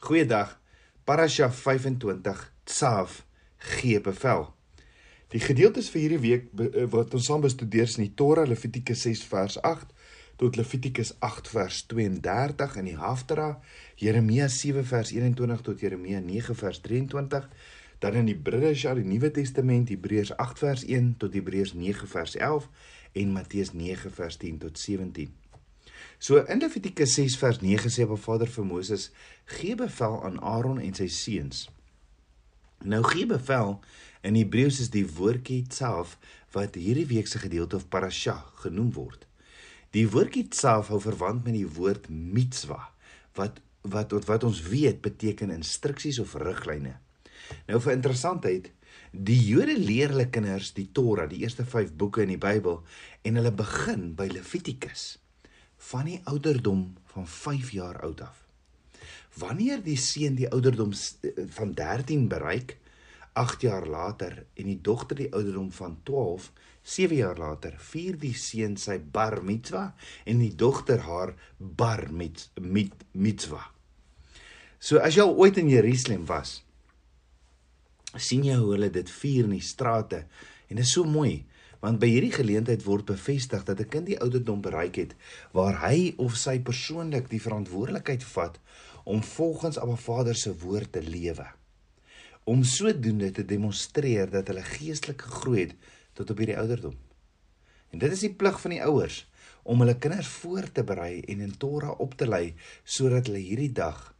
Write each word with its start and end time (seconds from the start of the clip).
Goeiedag. 0.00 0.60
Parasha 1.04 1.50
25 1.50 2.52
Tsav 2.64 3.22
gee 3.56 4.00
bevel. 4.00 4.44
Die 5.34 5.40
gedeeltes 5.42 5.88
vir 5.90 6.00
hierdie 6.00 6.20
week 6.22 6.44
eh, 6.54 6.84
wat 6.92 7.16
ons 7.18 7.26
saam 7.26 7.42
bestudeer 7.42 7.88
is 7.88 7.96
in 7.98 8.04
die 8.06 8.14
Torah 8.14 8.46
Levitikus 8.46 9.02
6 9.02 9.24
vers 9.26 9.56
8 9.66 9.90
tot 10.38 10.56
Levitikus 10.56 11.10
8 11.18 11.50
vers 11.50 11.80
32 11.90 12.78
in 12.78 12.92
die 12.92 12.94
Haftara, 13.00 13.48
Jeremia 13.98 14.46
7 14.46 14.86
vers 14.86 15.10
21 15.10 15.66
tot 15.66 15.82
Jeremia 15.82 16.22
9 16.22 16.54
vers 16.62 16.78
23, 16.86 17.50
dan 17.98 18.20
in 18.22 18.30
die 18.30 18.38
Bridesha, 18.38 18.94
die 18.94 19.02
Nuwe 19.02 19.32
Testament, 19.34 19.90
Hebreërs 19.90 20.36
8 20.38 20.62
vers 20.62 20.86
1 20.86 21.16
tot 21.18 21.34
Hebreërs 21.34 21.74
9 21.74 22.06
vers 22.14 22.38
11 22.38 22.70
en 23.18 23.34
Matteus 23.34 23.74
9 23.74 24.14
vers 24.14 24.38
10 24.46 24.62
tot 24.62 24.78
17. 24.78 25.34
So 26.18 26.42
in 26.50 26.58
Levitikus 26.58 27.14
6 27.14 27.36
vers 27.38 27.60
9 27.62 27.90
sê 27.94 28.02
Abba 28.02 28.16
Vader 28.18 28.50
vir 28.50 28.64
Moses: 28.66 29.10
"Gee 29.46 29.74
bevel 29.78 30.24
aan 30.24 30.40
Aaron 30.42 30.80
en 30.80 30.94
sy 30.94 31.06
seuns." 31.06 31.68
Nou 32.82 33.02
gee 33.06 33.26
bevel 33.26 33.78
in 34.22 34.34
Hebreëus 34.34 34.80
is 34.80 34.90
die 34.90 35.06
woordjie 35.06 35.64
self 35.70 36.16
wat 36.54 36.74
hierdie 36.74 37.06
week 37.06 37.30
se 37.30 37.38
gedeelte 37.38 37.76
of 37.76 37.88
parasha 37.88 38.34
genoem 38.64 38.90
word. 38.92 39.26
Die 39.94 40.08
woordjie 40.10 40.48
self 40.50 40.90
hou 40.90 40.98
verwant 41.00 41.44
met 41.44 41.54
die 41.54 41.70
woord 41.78 42.10
mitzwa 42.10 42.90
wat 43.38 43.62
wat 43.82 44.10
wat 44.26 44.44
ons 44.44 44.64
weet 44.66 44.98
beteken 45.00 45.54
instruksies 45.54 46.18
of 46.18 46.34
riglyne. 46.34 46.96
Nou 47.70 47.78
vir 47.80 47.94
interessantheid, 47.94 48.72
die 49.12 49.38
Jode 49.38 49.78
leer 49.78 50.10
hulle 50.10 50.26
kinders 50.34 50.74
die 50.74 50.88
Torah, 50.92 51.28
die 51.30 51.44
eerste 51.46 51.64
5 51.64 51.94
boeke 51.94 52.26
in 52.26 52.34
die 52.34 52.42
Bybel 52.42 52.82
en 53.22 53.38
hulle 53.38 53.54
begin 53.54 54.10
by 54.18 54.26
Levitikus 54.34 55.14
van 55.88 56.08
die 56.08 56.20
ouderdom 56.28 56.82
van 57.12 57.26
5 57.26 57.70
jaar 57.76 58.00
oud 58.04 58.20
af. 58.20 58.44
Wanneer 59.38 59.80
die 59.82 59.96
seun 59.96 60.36
die 60.36 60.50
ouderdom 60.50 60.92
van 61.54 61.72
13 61.74 62.28
bereik, 62.28 62.76
8 63.38 63.62
jaar 63.62 63.86
later 63.86 64.44
en 64.58 64.66
die 64.66 64.80
dogter 64.82 65.16
die 65.16 65.30
ouderdom 65.32 65.70
van 65.72 65.98
12, 66.02 66.50
7 66.82 67.16
jaar 67.16 67.38
later, 67.38 67.76
vier 67.78 68.16
die 68.18 68.34
seun 68.34 68.76
sy 68.80 68.98
bar 68.98 69.38
mitzwa 69.46 69.92
en 70.26 70.42
die 70.42 70.54
dogter 70.56 71.04
haar 71.06 71.34
bar 71.58 72.08
mit, 72.10 72.48
mit 72.60 73.04
mitzwa. 73.12 73.62
So 74.78 74.98
as 75.02 75.16
jy 75.16 75.24
al 75.24 75.36
ooit 75.38 75.58
in 75.60 75.70
Jerusalem 75.70 76.26
was, 76.26 76.62
sien 78.16 78.44
jy 78.46 78.56
hoe 78.58 78.72
hulle 78.74 78.90
dit 78.90 79.10
vier 79.20 79.46
in 79.46 79.56
die 79.56 79.64
strate 79.64 80.24
en 80.68 80.78
dit 80.80 80.84
is 80.84 80.94
so 80.96 81.06
mooi 81.06 81.44
want 81.80 82.00
by 82.02 82.08
hierdie 82.10 82.34
geleentheid 82.34 82.82
word 82.86 83.06
bevestig 83.06 83.64
dat 83.64 83.80
'n 83.80 83.88
kind 83.88 84.06
die 84.06 84.20
ouderdom 84.20 84.60
bereik 84.60 84.96
het 84.96 85.14
waar 85.52 85.78
hy 85.86 86.14
of 86.18 86.36
sy 86.36 86.58
persoonlik 86.58 87.30
die 87.30 87.42
verantwoordelikheid 87.42 88.24
vat 88.24 88.58
om 89.04 89.22
volgens 89.22 89.78
Abba 89.78 89.96
Vader 89.96 90.34
se 90.36 90.52
woord 90.58 90.92
te 90.92 91.02
lewe. 91.02 91.46
Om 92.44 92.64
sodoende 92.64 93.30
te 93.30 93.44
demonstreer 93.44 94.30
dat 94.30 94.46
hulle 94.46 94.62
geestelik 94.62 95.22
gegroei 95.22 95.60
het 95.60 95.74
tot 96.12 96.30
op 96.30 96.38
hierdie 96.38 96.58
ouderdom. 96.58 96.96
En 97.90 97.98
dit 97.98 98.12
is 98.12 98.20
die 98.20 98.34
plig 98.34 98.60
van 98.60 98.70
die 98.70 98.84
ouers 98.84 99.26
om 99.62 99.80
hulle 99.80 99.98
kinders 99.98 100.26
voor 100.26 100.72
te 100.72 100.84
berei 100.84 101.20
en 101.20 101.40
in 101.40 101.56
Torah 101.56 102.00
op 102.00 102.14
te 102.14 102.28
lei 102.28 102.54
sodat 102.84 103.26
hulle 103.26 103.38
hierdie 103.38 103.72
dag 103.72 104.14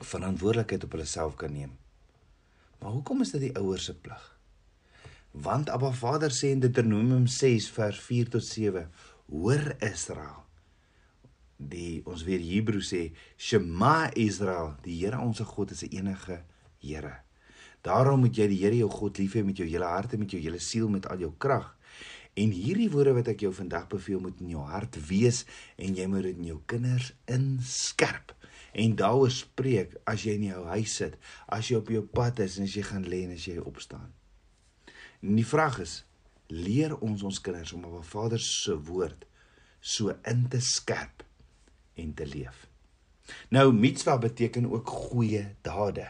verantwoordelikheid 0.00 0.84
op 0.84 0.92
hulle 0.92 1.04
self 1.04 1.34
kan 1.34 1.52
neem. 1.52 1.78
Maar 2.80 2.90
hoekom 2.90 3.20
is 3.20 3.30
dit 3.30 3.40
die 3.40 3.56
ouers 3.56 3.84
se 3.84 3.94
plig? 3.94 4.39
Want 5.30 5.70
Abba 5.70 5.92
Vader 5.92 6.32
sê 6.34 6.48
in 6.50 6.58
Deuteronomium 6.58 7.26
6 7.30 7.68
vers 7.70 7.98
4 8.02 8.30
tot 8.34 8.44
7: 8.44 8.88
Hoor 9.30 9.76
Israel. 9.78 10.42
Die 11.56 12.00
ons 12.02 12.24
weer 12.26 12.42
Hebreë 12.42 12.82
sê 12.82 13.02
Shema 13.38 14.10
Israel, 14.18 14.74
die 14.82 14.96
Here 14.98 15.20
ons 15.22 15.38
God 15.38 15.70
is 15.70 15.84
die 15.86 16.00
enige 16.00 16.40
Here. 16.82 17.20
Daarom 17.86 18.24
moet 18.24 18.34
jy 18.34 18.48
die 18.50 18.58
Here 18.58 18.80
jou 18.82 18.90
God 18.90 19.22
lief 19.22 19.38
hê 19.38 19.44
met 19.46 19.62
jou 19.62 19.68
hele 19.70 19.86
hart 19.86 20.16
en 20.16 20.24
met 20.24 20.34
jou 20.34 20.42
hele 20.42 20.58
siel 20.58 20.90
met 20.90 21.06
al 21.06 21.22
jou 21.22 21.30
krag. 21.38 21.76
En 22.34 22.50
hierdie 22.50 22.90
woorde 22.90 23.14
wat 23.14 23.30
ek 23.30 23.46
jou 23.46 23.54
vandag 23.54 23.86
beveel 23.92 24.18
moet 24.26 24.42
in 24.42 24.50
jou 24.56 24.66
hart 24.66 24.98
wees 25.06 25.44
en 25.78 25.94
jy 25.94 26.10
moet 26.10 26.26
dit 26.26 26.42
in 26.42 26.50
jou 26.56 26.60
kinders 26.66 27.12
inskerp 27.30 28.34
en 28.74 28.98
daaroor 28.98 29.30
spreek 29.30 29.94
as 30.10 30.26
jy 30.26 30.40
in 30.40 30.50
jou 30.50 30.64
huis 30.74 31.02
sit, 31.02 31.14
as 31.46 31.70
jy 31.70 31.78
op 31.78 31.90
jou 31.90 32.02
pad 32.02 32.42
is 32.42 32.58
en 32.58 32.66
as 32.66 32.74
jy 32.74 32.82
gaan 32.86 33.06
lê 33.06 33.28
en 33.28 33.38
as 33.38 33.46
jy 33.46 33.62
opstaan. 33.62 34.10
En 35.20 35.36
die 35.36 35.46
vraag 35.46 35.80
is, 35.84 36.04
leer 36.50 36.96
ons 36.98 37.22
ons 37.22 37.40
kinders 37.40 37.72
om 37.76 37.84
op 37.84 38.00
ons 38.00 38.12
Vader 38.12 38.40
se 38.42 38.74
woord 38.88 39.26
so 39.80 40.14
in 40.28 40.46
te 40.52 40.60
skerp 40.60 41.24
en 42.00 42.14
te 42.16 42.26
leef. 42.26 42.66
Nou 43.54 43.70
mitzwa 43.72 44.18
beteken 44.18 44.70
ook 44.70 44.88
goeie 44.88 45.44
dade. 45.62 46.08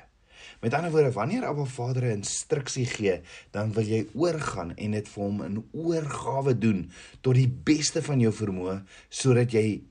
Met 0.61 0.75
ander 0.75 0.91
woorde, 0.91 1.13
wanneer 1.13 1.45
Abba 1.45 1.65
Vader 1.65 2.05
'n 2.05 2.21
instruksie 2.21 2.87
gee, 2.87 3.21
dan 3.51 3.73
wil 3.73 3.85
jy 3.85 4.09
oorgaan 4.15 4.77
en 4.77 4.91
dit 4.91 5.09
vir 5.09 5.23
hom 5.23 5.43
in 5.43 5.69
oorgawe 5.73 6.59
doen 6.59 6.91
tot 7.21 7.35
die 7.35 7.49
beste 7.49 8.03
van 8.03 8.21
jou 8.21 8.33
vermoë 8.33 8.83
sodat 9.09 9.53
jy 9.53 9.83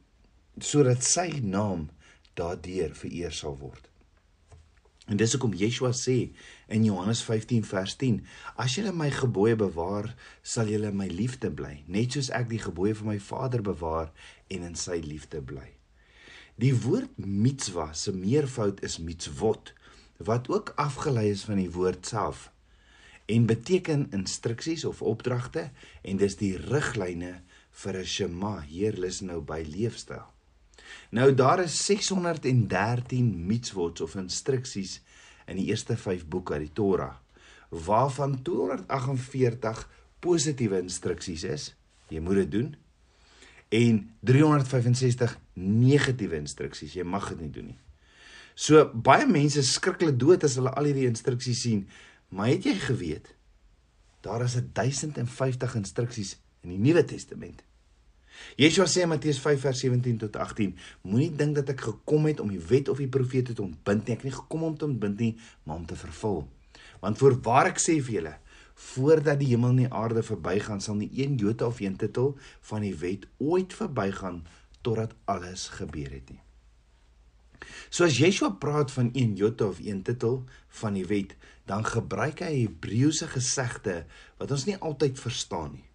sodat 0.57 1.03
sy 1.03 1.39
naam 1.41 1.89
daardeur 2.33 2.95
vereer 2.95 3.31
sal 3.31 3.57
word. 3.57 3.88
En 5.09 5.17
dis 5.17 5.31
hoekom 5.33 5.55
Yeshua 5.57 5.89
sê 5.97 6.17
in 6.69 6.83
Johannes 6.85 7.23
15 7.25 7.65
vers 7.65 7.95
10: 7.97 8.19
As 8.61 8.75
julle 8.77 8.93
my 8.93 9.09
gebooie 9.09 9.55
bewaar, 9.57 10.11
sal 10.45 10.69
julle 10.69 10.91
my 10.93 11.07
liefde 11.09 11.49
bly, 11.49 11.79
net 11.89 12.13
soos 12.13 12.29
ek 12.29 12.45
die 12.51 12.61
gebooie 12.61 12.93
van 12.99 13.09
my 13.15 13.17
Vader 13.19 13.65
bewaar 13.65 14.13
en 14.53 14.67
in 14.69 14.77
sy 14.77 14.99
liefde 15.01 15.41
bly. 15.41 15.65
Die 16.61 16.75
woord 16.85 17.17
mitzwa 17.17 17.89
se 17.97 18.13
meervoud 18.13 18.83
is 18.85 18.99
mitzvot, 19.01 19.73
wat 20.29 20.49
ook 20.51 20.73
afgelei 20.77 21.29
is 21.31 21.45
van 21.47 21.57
die 21.61 21.71
woord 21.73 22.05
self 22.05 22.49
en 23.29 23.45
beteken 23.45 24.07
instruksies 24.11 24.83
of 24.89 25.01
opdragte 25.05 25.69
en 26.01 26.17
dis 26.17 26.35
die 26.39 26.55
riglyne 26.57 27.39
vir 27.81 27.97
'n 27.97 28.05
shema, 28.05 28.61
hier 28.61 28.97
lus 28.97 29.21
nou 29.21 29.39
by 29.41 29.61
leefstyl. 29.63 30.25
Nou 31.15 31.33
daar 31.33 31.63
is 31.63 31.77
613 31.85 33.31
mitzvot 33.47 34.01
of 34.01 34.15
instruksies 34.15 34.99
in 35.49 35.57
die 35.57 35.69
eerste 35.71 35.97
5 35.97 36.27
boeke 36.29 36.53
uit 36.53 36.67
die 36.67 36.73
Torah, 36.77 37.15
waarvan 37.69 38.41
248 38.45 39.87
positiewe 40.19 40.81
instruksies 40.83 41.43
is. 41.43 41.73
Jy 42.09 42.21
moet 42.21 42.43
dit 42.43 42.51
doen. 42.51 42.69
En 43.69 43.99
365 44.25 45.37
negatiewe 45.53 46.39
instruksies. 46.41 46.95
Jy 46.97 47.05
mag 47.05 47.29
dit 47.33 47.41
nie 47.45 47.53
doen 47.53 47.71
nie. 47.73 47.79
So 48.59 48.89
baie 48.91 49.27
mense 49.29 49.61
skrik 49.63 50.01
hulle 50.03 50.17
dood 50.19 50.43
as 50.43 50.57
hulle 50.59 50.73
al 50.75 50.89
hierdie 50.89 51.07
instruksies 51.07 51.61
sien. 51.63 51.85
Maar 52.35 52.53
het 52.53 52.67
jy 52.67 52.75
geweet 52.89 53.35
daar 54.25 54.43
is 54.43 54.57
1050 54.75 55.75
instruksies 55.79 56.33
in 56.65 56.73
die 56.73 56.81
Nuwe 56.81 57.05
Testament? 57.07 57.63
Yeshua 58.59 58.87
sê 58.89 59.03
in 59.05 59.11
Matteus 59.11 59.39
5 59.43 59.61
vers 59.63 59.79
17 59.85 60.17
tot 60.25 60.35
18: 60.35 60.75
Moenie 61.07 61.31
dink 61.35 61.55
dat 61.59 61.69
ek 61.73 61.85
gekom 61.87 62.27
het 62.29 62.39
om 62.43 62.51
die 62.51 62.61
wet 62.71 62.89
of 62.89 63.01
die 63.01 63.09
profete 63.11 63.53
te 63.53 63.63
ontbind 63.63 64.07
nie. 64.07 64.15
Ek 64.15 64.23
het 64.23 64.29
nie 64.29 64.37
gekom 64.37 64.65
om 64.67 64.77
te 64.77 64.87
ontbind 64.89 65.19
nie, 65.19 65.33
maar 65.63 65.81
om 65.81 65.87
te 65.89 65.97
vervul. 65.99 66.43
Want 67.03 67.19
voorwaar 67.21 67.71
ek 67.71 67.81
sê 67.83 67.99
vir 68.03 68.19
julle, 68.19 68.35
voordat 68.89 69.39
die 69.39 69.51
hemel 69.51 69.75
en 69.75 69.81
die 69.83 69.93
aarde 70.01 70.23
verbygaan, 70.23 70.83
sal 70.83 70.99
nie 70.99 71.11
een 71.15 71.35
jota 71.39 71.67
of 71.67 71.81
een 71.83 71.97
titel 71.99 72.35
van 72.71 72.85
die 72.85 72.95
wet 72.95 73.27
ooit 73.37 73.75
verbygaan 73.75 74.43
totdat 74.81 75.15
alles 75.27 75.67
gebeur 75.75 76.11
het 76.15 76.29
nie. 76.31 76.43
So 77.89 78.05
as 78.05 78.19
Yeshua 78.21 78.53
praat 78.61 78.91
van 78.91 79.09
een 79.13 79.35
jota 79.35 79.67
of 79.67 79.79
een 79.83 80.03
titel 80.03 80.43
van 80.81 80.95
die 80.95 81.05
wet, 81.09 81.35
dan 81.67 81.85
gebruik 81.85 82.41
hy 82.45 82.53
Hebreëse 82.63 83.27
gesegde 83.33 84.03
wat 84.39 84.51
ons 84.55 84.65
nie 84.69 84.77
altyd 84.77 85.19
verstaan 85.19 85.73
nie. 85.75 85.85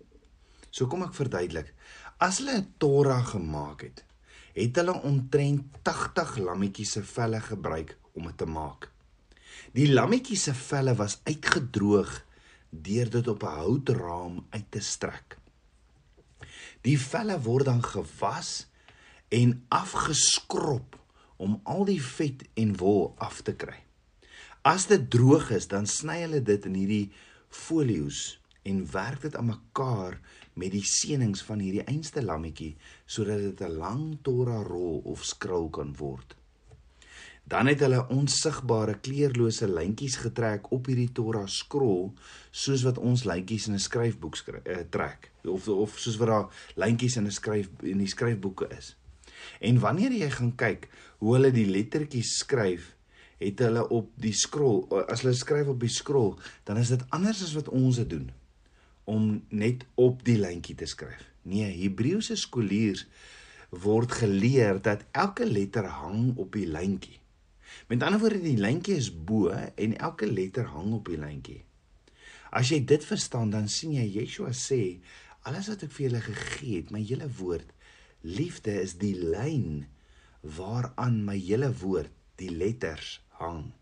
So 0.75 0.91
kom 0.91 1.05
ek 1.07 1.15
verduidelik. 1.15 1.71
As 2.19 2.39
hulle 2.39 2.59
'n 2.59 2.75
Torah 2.79 3.27
gemaak 3.27 3.81
het, 3.83 4.05
het 4.55 4.77
hulle 4.77 4.95
omtrent 5.03 5.63
80 5.83 6.37
lammetjies 6.37 6.93
se 6.93 7.03
velle 7.03 7.41
gebruik 7.41 7.97
om 8.13 8.27
dit 8.27 8.37
te 8.39 8.47
maak. 8.47 8.91
Die 9.73 9.93
lammetjies 9.93 10.43
se 10.43 10.55
velle 10.55 10.95
was 10.95 11.21
uitgedroog 11.25 12.25
deur 12.71 13.11
dit 13.11 13.29
op 13.29 13.43
'n 13.43 13.57
houtraam 13.59 14.47
uit 14.51 14.71
te 14.71 14.81
strek. 14.81 15.39
Die 16.81 17.01
velle 17.01 17.41
word 17.41 17.65
dan 17.65 17.83
gewas 17.83 18.67
en 19.29 19.65
afgeskrob 19.69 20.99
om 21.37 21.61
al 21.65 21.85
die 21.85 22.03
vet 22.03 22.45
en 22.55 22.77
wol 22.77 23.15
af 23.19 23.41
te 23.41 23.55
kry. 23.55 23.83
As 24.63 24.87
dit 24.87 25.11
droog 25.11 25.51
is, 25.51 25.69
dan 25.69 25.87
sny 25.87 26.21
hulle 26.21 26.43
dit 26.43 26.65
in 26.65 26.75
hierdie 26.75 27.13
folio's 27.49 28.41
en 28.63 28.85
werk 28.93 29.21
dit 29.27 29.37
aan 29.37 29.51
mekaar 29.51 30.21
met 30.55 30.73
die 30.75 30.85
seënings 30.87 31.43
van 31.47 31.63
hierdie 31.63 31.85
einste 31.91 32.23
lammetjie 32.23 32.75
sodat 33.07 33.43
dit 33.43 33.61
'n 33.61 33.77
lang 33.79 34.19
Torah 34.23 34.63
rol 34.67 35.03
of 35.05 35.25
skril 35.25 35.69
kan 35.71 35.95
word. 35.97 36.37
Dan 37.45 37.67
het 37.67 37.81
hulle 37.81 38.07
onsigbare 38.09 38.95
kleurlose 39.01 39.69
lyntjies 39.69 40.17
getrek 40.17 40.71
op 40.73 40.87
hierdie 40.87 41.13
Torah 41.13 41.47
skrol 41.47 42.15
soos 42.51 42.83
wat 42.83 42.99
ons 42.99 43.25
lyntjies 43.25 43.67
in 43.69 43.75
'n 43.75 43.79
skryfboek 43.79 44.37
skry, 44.37 44.61
uh, 44.65 44.85
trek 44.91 45.31
of 45.45 45.69
of 45.69 45.99
soos 45.99 46.17
wat 46.17 46.29
daar 46.29 46.49
lyntjies 46.77 47.17
in 47.17 47.27
'n 47.27 47.31
skryf 47.31 47.69
in 47.83 47.99
die 47.99 48.09
skryfboeke 48.09 48.69
is. 48.79 48.97
En 49.61 49.79
wanneer 49.79 50.13
jy 50.13 50.31
gaan 50.31 50.55
kyk 50.57 50.89
hoe 51.19 51.35
hulle 51.35 51.51
die 51.51 51.67
lettertjies 51.67 52.39
skryf, 52.39 52.97
het 53.39 53.59
hulle 53.59 53.89
op 53.89 54.11
die 54.17 54.33
skrol, 54.33 54.89
as 55.09 55.21
hulle 55.21 55.35
skryf 55.35 55.67
op 55.67 55.81
die 55.81 55.89
skrol, 55.89 56.39
dan 56.65 56.77
is 56.77 56.89
dit 56.89 57.03
anders 57.11 57.43
as 57.43 57.55
wat 57.55 57.69
ons 57.69 57.97
dit 57.97 58.11
doen 58.11 58.31
om 59.05 59.45
net 59.49 59.85
op 60.01 60.25
die 60.25 60.39
lyntjie 60.41 60.77
te 60.79 60.89
skryf. 60.89 61.23
Nee, 61.45 61.69
Hebreëse 61.83 62.37
skooliers 62.41 63.05
word 63.85 64.13
geleer 64.23 64.81
dat 64.83 65.05
elke 65.13 65.47
letter 65.47 65.87
hang 66.01 66.37
op 66.41 66.55
die 66.57 66.67
lyntjie. 66.67 67.19
Met 67.91 68.03
ander 68.03 68.21
woorde, 68.23 68.41
die 68.41 68.61
lyntjie 68.61 68.97
is 68.97 69.11
bo 69.13 69.51
en 69.53 69.97
elke 69.99 70.29
letter 70.31 70.71
hang 70.73 70.95
op 70.97 71.11
die 71.11 71.19
lyntjie. 71.21 71.61
As 72.55 72.71
jy 72.71 72.81
dit 72.87 73.05
verstaan, 73.05 73.51
dan 73.51 73.69
sien 73.69 73.97
jy 73.97 74.07
Yeshua 74.21 74.53
sê, 74.55 75.01
alles 75.45 75.69
wat 75.73 75.83
ek 75.85 75.93
vir 75.97 76.07
julle 76.07 76.23
gegee 76.25 76.77
het, 76.79 76.93
my 76.95 77.03
hele 77.03 77.29
woord, 77.41 77.73
liefde 78.25 78.73
is 78.81 78.95
die 79.01 79.17
lyn 79.19 79.85
waaraan 80.57 81.19
my 81.27 81.37
hele 81.37 81.73
woord, 81.83 82.13
die 82.41 82.53
letters 82.53 83.19
hang. 83.41 83.73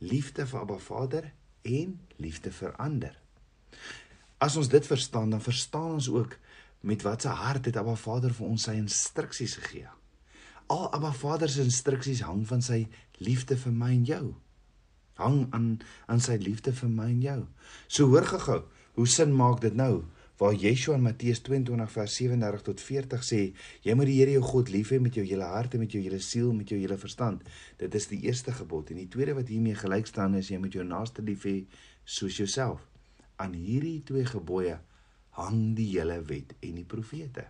Liefde 0.00 0.46
vir 0.48 0.60
Abba 0.64 0.78
Vader 0.82 1.30
en 1.62 1.96
liefde 2.18 2.52
vir 2.52 2.74
ander. 2.80 3.16
As 4.40 4.56
ons 4.56 4.68
dit 4.72 4.86
verstaan, 4.86 5.30
dan 5.30 5.42
verstaan 5.44 5.98
ons 5.98 6.08
ook 6.08 6.38
met 6.80 7.02
watter 7.02 7.30
hart 7.30 7.66
het 7.68 7.76
Abba 7.76 7.92
Vader 7.94 8.32
vir 8.32 8.46
ons 8.46 8.62
sy 8.64 8.72
instruksies 8.80 9.58
gegee. 9.60 9.90
Al 10.72 10.86
Abba 10.96 11.10
Vader 11.12 11.50
se 11.52 11.60
instruksies 11.66 12.22
hang 12.24 12.46
van 12.48 12.64
sy 12.64 12.86
liefde 13.20 13.58
vir 13.60 13.74
my 13.76 13.90
en 13.98 14.06
jou. 14.08 14.22
Hang 15.20 15.42
aan 15.52 15.66
aan 16.08 16.24
sy 16.24 16.38
liefde 16.40 16.72
vir 16.72 16.88
my 16.88 17.10
en 17.12 17.20
jou. 17.26 17.40
So 17.84 18.08
hoor 18.08 18.24
gou-gou, 18.32 18.62
hoe 18.96 19.06
sin 19.06 19.36
maak 19.36 19.60
dit 19.60 19.76
nou? 19.76 20.06
Waar 20.40 20.56
Yeshua 20.56 20.96
in 20.96 21.04
Matteus 21.04 21.42
22 21.44 21.92
vers 21.92 22.16
37 22.16 22.64
tot 22.70 22.80
40 22.80 23.26
sê, 23.28 23.42
jy 23.84 23.92
moet 23.92 24.08
die 24.08 24.16
Here 24.22 24.38
jou 24.38 24.46
God 24.54 24.72
lief 24.72 24.94
hê 24.94 25.02
met 25.04 25.20
jou 25.20 25.26
hele 25.26 25.52
hart 25.52 25.76
en 25.76 25.84
met 25.84 25.92
jou 25.92 26.00
hele 26.00 26.22
siel, 26.24 26.54
met 26.56 26.72
jou 26.72 26.80
hele 26.80 26.96
verstand. 26.96 27.44
Dit 27.76 27.92
is 27.92 28.08
die 28.08 28.22
eerste 28.24 28.56
gebod 28.56 28.88
en 28.88 29.04
die 29.04 29.10
tweede 29.12 29.36
wat 29.36 29.52
hiermee 29.52 29.76
gelyk 29.76 30.08
staan 30.08 30.40
is 30.40 30.48
jy 30.48 30.62
moet 30.64 30.80
jou 30.80 30.86
naaste 30.86 31.20
lief 31.28 31.44
hê 31.44 31.58
soos 32.08 32.40
jouself. 32.40 32.89
Aan 33.40 33.56
hierdie 33.56 34.02
twee 34.06 34.26
gebooie 34.28 34.76
hang 35.38 35.72
die 35.78 35.88
hele 35.94 36.20
wet 36.28 36.54
en 36.60 36.76
die 36.80 36.86
profete. 36.88 37.46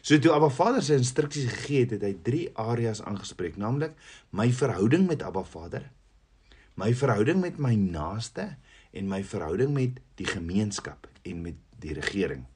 So 0.00 0.16
toe 0.22 0.32
Abba 0.32 0.48
Vader 0.54 0.84
sy 0.84 0.96
instruksies 1.00 1.50
gegee 1.50 1.84
het, 1.84 1.96
het 1.98 2.04
hy 2.06 2.12
drie 2.24 2.44
areas 2.58 3.02
aangespreek, 3.04 3.58
naamlik 3.60 3.96
my 4.36 4.48
verhouding 4.54 5.08
met 5.10 5.24
Abba 5.26 5.42
Vader, 5.44 5.90
my 6.80 6.92
verhouding 6.96 7.42
met 7.42 7.58
my 7.60 7.74
naaste 7.76 8.54
en 8.96 9.10
my 9.10 9.20
verhouding 9.26 9.74
met 9.74 10.00
die 10.20 10.28
gemeenskap 10.28 11.10
en 11.26 11.42
met 11.44 11.58
die 11.82 11.92
regering. 11.98 12.46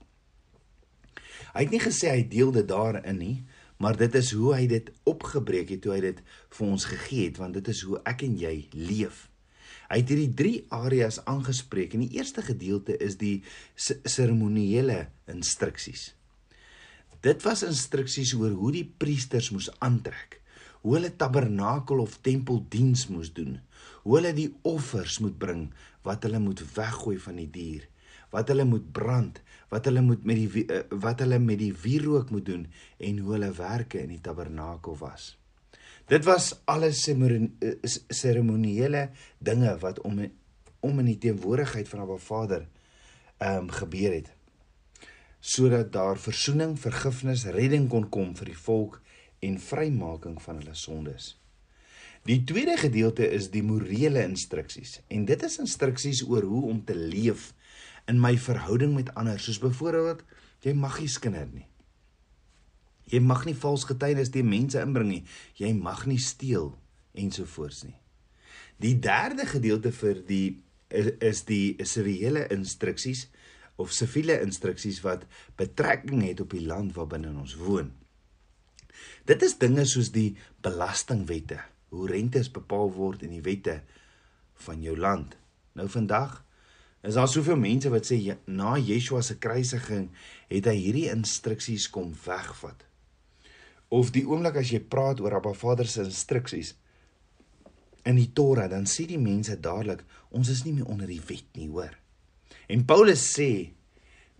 Hy 1.55 1.67
het 1.67 1.75
nie 1.75 1.83
gesê 1.83 2.15
hy 2.15 2.25
deel 2.31 2.55
dit 2.55 2.67
daarin 2.71 3.19
nie, 3.19 3.37
maar 3.83 3.99
dit 3.99 4.15
is 4.17 4.31
hoe 4.33 4.55
hy 4.55 4.65
dit 4.71 4.91
opgebreek 5.11 5.75
het 5.75 5.83
toe 5.85 5.95
hy 5.97 6.01
dit 6.07 6.21
vir 6.57 6.67
ons 6.67 6.89
gegee 6.89 7.29
het, 7.29 7.39
want 7.43 7.59
dit 7.59 7.71
is 7.75 7.83
hoe 7.87 8.01
ek 8.09 8.25
en 8.27 8.37
jy 8.41 8.55
leef. 8.73 9.27
Hy 9.95 10.01
het 10.03 10.11
hierdie 10.11 10.35
drie 10.35 10.57
areas 10.75 11.21
aangespreek 11.31 11.93
en 11.95 12.03
die 12.03 12.17
eerste 12.19 12.43
gedeelte 12.43 12.97
is 12.99 13.15
die 13.21 13.45
seremoniele 13.79 15.05
instruksies. 15.31 16.09
Dit 17.23 17.45
was 17.47 17.63
instruksies 17.63 18.33
oor 18.35 18.57
hoe 18.59 18.73
die 18.75 18.89
priesters 18.89 19.53
moes 19.55 19.69
aantrek, 19.79 20.41
hoe 20.83 20.97
hulle 20.97 21.13
tabernakel 21.15 22.03
of 22.03 22.19
tempeldiens 22.27 23.07
moes 23.07 23.31
doen, 23.39 23.61
hoe 24.03 24.19
hulle 24.19 24.35
die 24.35 24.49
offers 24.67 25.21
moet 25.23 25.39
bring 25.39 25.69
wat 26.03 26.27
hulle 26.27 26.43
moet 26.43 26.65
weggooi 26.75 27.15
van 27.29 27.39
die 27.39 27.49
dier, 27.55 27.87
wat 28.35 28.51
hulle 28.51 28.67
moet 28.67 28.91
brand, 28.99 29.39
wat 29.71 29.87
hulle 29.87 30.03
moet 30.03 30.27
met 30.27 30.43
die 30.43 30.67
eh, 30.67 30.83
wat 31.07 31.23
hulle 31.23 31.39
met 31.39 31.63
die 31.63 31.71
wierook 31.87 32.35
moet 32.35 32.51
doen 32.51 32.67
en 32.99 33.23
hoe 33.23 33.39
hulle 33.39 33.55
werke 33.63 34.03
in 34.03 34.11
die 34.11 34.23
tabernakel 34.27 34.99
was. 34.99 35.37
Dit 36.07 36.25
was 36.25 36.51
alles 36.65 37.01
seremoniele 38.09 39.11
dinge 39.39 39.79
wat 39.81 40.01
om 40.01 40.21
om 40.85 40.99
in 41.01 41.07
die 41.09 41.19
teenwoordigheid 41.19 41.89
van 41.89 42.01
Abba 42.05 42.17
Vader 42.21 42.67
ehm 43.39 43.63
um, 43.63 43.71
gebeur 43.71 44.13
het 44.13 44.33
sodat 45.45 45.93
daar 45.93 46.17
verzoening, 46.17 46.79
vergifnis, 46.81 47.45
redding 47.45 47.89
kon 47.89 48.09
kom 48.09 48.31
vir 48.37 48.49
die 48.49 48.57
volk 48.57 49.01
en 49.45 49.59
vrymaking 49.61 50.39
van 50.41 50.57
hulle 50.61 50.73
sondes. 50.75 51.35
Die 52.25 52.45
tweede 52.49 52.79
gedeelte 52.81 53.29
is 53.29 53.51
die 53.53 53.63
morele 53.63 54.23
instruksies 54.25 55.01
en 55.09 55.25
dit 55.29 55.43
is 55.45 55.59
instruksies 55.61 56.23
oor 56.29 56.45
hoe 56.49 56.65
om 56.71 56.85
te 56.85 56.97
leef 56.97 57.53
in 58.09 58.21
my 58.21 58.37
verhouding 58.41 58.95
met 58.97 59.13
ander, 59.15 59.41
soos 59.41 59.61
byvoorbeeld 59.61 60.25
jy 60.65 60.73
mag 60.73 61.01
nie 61.01 61.13
skinder 61.13 61.49
nie. 61.53 61.69
Jy 63.13 63.21
mag 63.21 63.45
nie 63.45 63.57
vals 63.59 63.85
getuienis 63.89 64.33
teen 64.33 64.49
mense 64.49 64.81
inbring 64.81 65.11
nie. 65.11 65.25
Jy 65.61 65.73
mag 65.77 66.07
nie 66.09 66.21
steel 66.23 66.73
ensovoorts 67.13 67.85
nie. 67.85 67.99
Die 68.81 68.97
derde 68.99 69.47
gedeelte 69.47 69.93
vir 69.95 70.23
die 70.27 70.47
is, 70.89 71.11
is 71.21 71.43
die 71.49 71.77
siviele 71.87 72.47
instruksies 72.55 73.29
of 73.81 73.93
siviele 73.93 74.39
instruksies 74.43 75.01
wat 75.05 75.27
betrekking 75.59 76.23
het 76.25 76.41
op 76.45 76.55
die 76.55 76.65
land 76.65 76.95
waarbinne 76.97 77.33
ons 77.35 77.57
woon. 77.59 77.93
Dit 79.27 79.43
is 79.43 79.57
dinge 79.59 79.85
soos 79.89 80.13
die 80.15 80.37
belastingwette, 80.63 81.59
hoe 81.91 82.09
rentes 82.11 82.51
bepaal 82.55 82.93
word 82.95 83.25
in 83.27 83.35
die 83.35 83.43
wette 83.45 83.81
van 84.67 84.83
jou 84.83 84.95
land. 84.99 85.35
Nou 85.75 85.89
vandag 85.91 86.41
is 87.05 87.19
daar 87.19 87.29
soveel 87.29 87.59
mense 87.61 87.91
wat 87.93 88.07
sê 88.09 88.19
na 88.47 88.77
Yeshua 88.79 89.23
se 89.23 89.37
kruisiging 89.43 90.09
het 90.49 90.71
hy 90.71 90.77
hierdie 90.79 91.09
instruksies 91.13 91.91
kom 91.93 92.15
wegvat 92.25 92.87
of 93.95 94.11
die 94.15 94.25
oomblik 94.27 94.59
as 94.59 94.73
jy 94.75 94.81
praat 94.91 95.21
oor 95.23 95.37
Abba 95.39 95.53
Vader 95.55 95.87
se 95.87 96.03
instruksies 96.07 96.75
in 98.05 98.19
die 98.21 98.31
Torah, 98.37 98.69
dan 98.69 98.85
sê 98.91 99.07
die 99.09 99.21
mense 99.21 99.57
dadelik, 99.61 100.03
ons 100.35 100.51
is 100.53 100.65
nie 100.67 100.75
meer 100.77 100.91
onder 100.93 101.09
die 101.09 101.23
wet 101.25 101.47
nie, 101.57 101.71
hoor. 101.73 101.95
En 102.69 102.85
Paulus 102.89 103.23
sê 103.33 103.49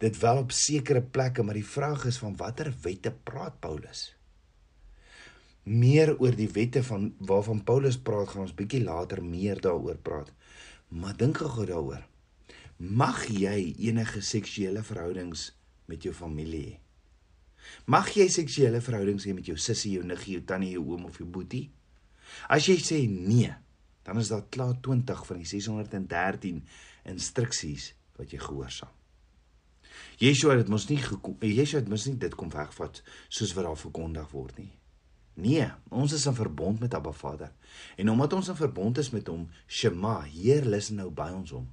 dit 0.03 0.19
wel 0.21 0.43
op 0.43 0.53
sekere 0.53 1.01
plekke, 1.01 1.45
maar 1.47 1.57
die 1.57 1.65
vraag 1.65 2.05
is 2.11 2.21
van 2.21 2.37
watter 2.37 2.73
wette 2.85 3.15
praat 3.25 3.57
Paulus? 3.65 4.11
Meer 5.65 6.13
oor 6.19 6.37
die 6.37 6.51
wette 6.53 6.85
van 6.85 7.09
waarvan 7.25 7.65
Paulus 7.65 7.97
praat, 7.97 8.35
gaan 8.35 8.45
ons 8.45 8.57
bietjie 8.57 8.83
later 8.85 9.25
meer 9.25 9.63
daaroor 9.65 9.97
praat. 10.05 10.29
Maar 10.93 11.17
dink 11.17 11.41
gou 11.41 11.65
daaroor. 11.65 12.05
Mag 12.77 13.25
jy 13.33 13.73
enige 13.87 14.21
seksuele 14.21 14.85
verhoudings 14.85 15.53
met 15.89 16.05
jou 16.05 16.13
familie 16.13 16.67
hê? 16.67 16.84
Mag 17.91 18.11
jy 18.17 18.29
seksuele 18.33 18.81
verhoudings 18.85 19.27
hê 19.29 19.35
met 19.37 19.49
jou 19.49 19.57
sussie, 19.61 19.97
jou 19.99 20.07
niggie, 20.07 20.39
jou 20.39 20.45
tannie, 20.49 20.75
jou 20.77 20.85
oom 20.95 21.07
of 21.09 21.21
jou 21.21 21.29
boetie? 21.29 21.69
As 22.53 22.69
jy 22.69 22.77
sê 22.83 23.05
nee, 23.09 23.53
dan 24.05 24.21
is 24.21 24.31
daar 24.33 24.45
klaar 24.53 24.77
20 24.85 25.25
van 25.29 25.41
die 25.41 25.49
613 25.49 26.63
instruksies 27.15 27.93
wat 28.19 28.33
jy 28.33 28.41
gehoorsaam. 28.43 28.93
Yeshua 30.19 30.57
het 30.59 30.71
mos 30.71 30.87
nie 30.91 30.99
Yeshua 30.99 31.81
het 31.81 31.91
mos 31.91 32.07
nie 32.09 32.17
dit 32.19 32.35
kom 32.39 32.51
wegvat 32.51 33.01
soos 33.29 33.55
wat 33.55 33.69
daar 33.69 33.79
verkondig 33.79 34.33
word 34.35 34.59
nie. 34.59 34.73
Nee, 35.35 35.67
ons 35.91 36.13
is 36.15 36.27
in 36.31 36.35
verbond 36.35 36.81
met 36.81 36.95
Abba 36.95 37.11
Vader. 37.11 37.51
En 37.99 38.11
omdat 38.11 38.33
ons 38.33 38.49
in 38.53 38.59
verbond 38.59 38.99
is 39.03 39.11
met 39.11 39.27
hom, 39.27 39.49
Shema, 39.67 40.21
Heer, 40.31 40.67
luister 40.67 40.95
nou 40.95 41.09
by 41.11 41.33
ons 41.35 41.51
om. 41.59 41.65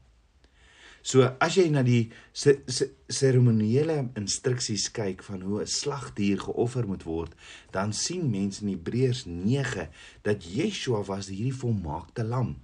So 1.01 1.25
as 1.41 1.55
jy 1.57 1.65
na 1.73 1.81
die 1.81 2.11
seremoniele 2.37 3.97
instruksies 4.19 4.91
kyk 4.93 5.23
van 5.25 5.41
hoe 5.41 5.61
'n 5.61 5.67
slagdier 5.67 6.37
geoffer 6.37 6.85
moet 6.85 7.03
word, 7.03 7.33
dan 7.71 7.93
sien 7.93 8.29
mense 8.29 8.61
in 8.61 8.69
Hebreërs 8.69 9.25
9 9.25 9.89
dat 10.21 10.45
Yeshua 10.45 11.01
was 11.03 11.27
hierdie 11.27 11.57
volmaakte 11.57 12.23
lam. 12.23 12.61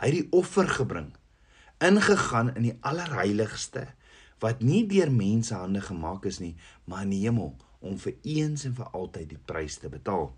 Hy 0.00 0.06
het 0.06 0.20
die 0.20 0.28
offer 0.30 0.68
gebring, 0.68 1.14
ingegaan 1.80 2.54
in 2.56 2.62
die 2.62 2.78
allerheiligste 2.80 3.88
wat 4.38 4.60
nie 4.60 4.86
deur 4.86 5.10
mense 5.10 5.54
hande 5.54 5.80
gemaak 5.80 6.26
is 6.26 6.38
nie, 6.38 6.56
maar 6.84 7.02
in 7.02 7.10
die 7.10 7.24
hemel 7.24 7.56
om 7.80 7.98
vir 7.98 8.14
eens 8.22 8.64
en 8.64 8.74
vir 8.74 8.88
altyd 8.92 9.28
die 9.28 9.44
prys 9.46 9.78
te 9.78 9.88
betaal. 9.88 10.34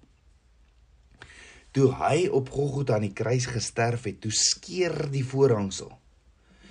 Toe 1.72 1.92
hy 1.94 2.28
op 2.28 2.48
Golgotha 2.50 2.94
aan 2.94 3.08
die 3.08 3.12
kruis 3.12 3.46
gesterf 3.46 4.04
het, 4.04 4.20
toe 4.20 4.32
skeur 4.32 5.10
die 5.10 5.24
voorhangsel 5.24 5.99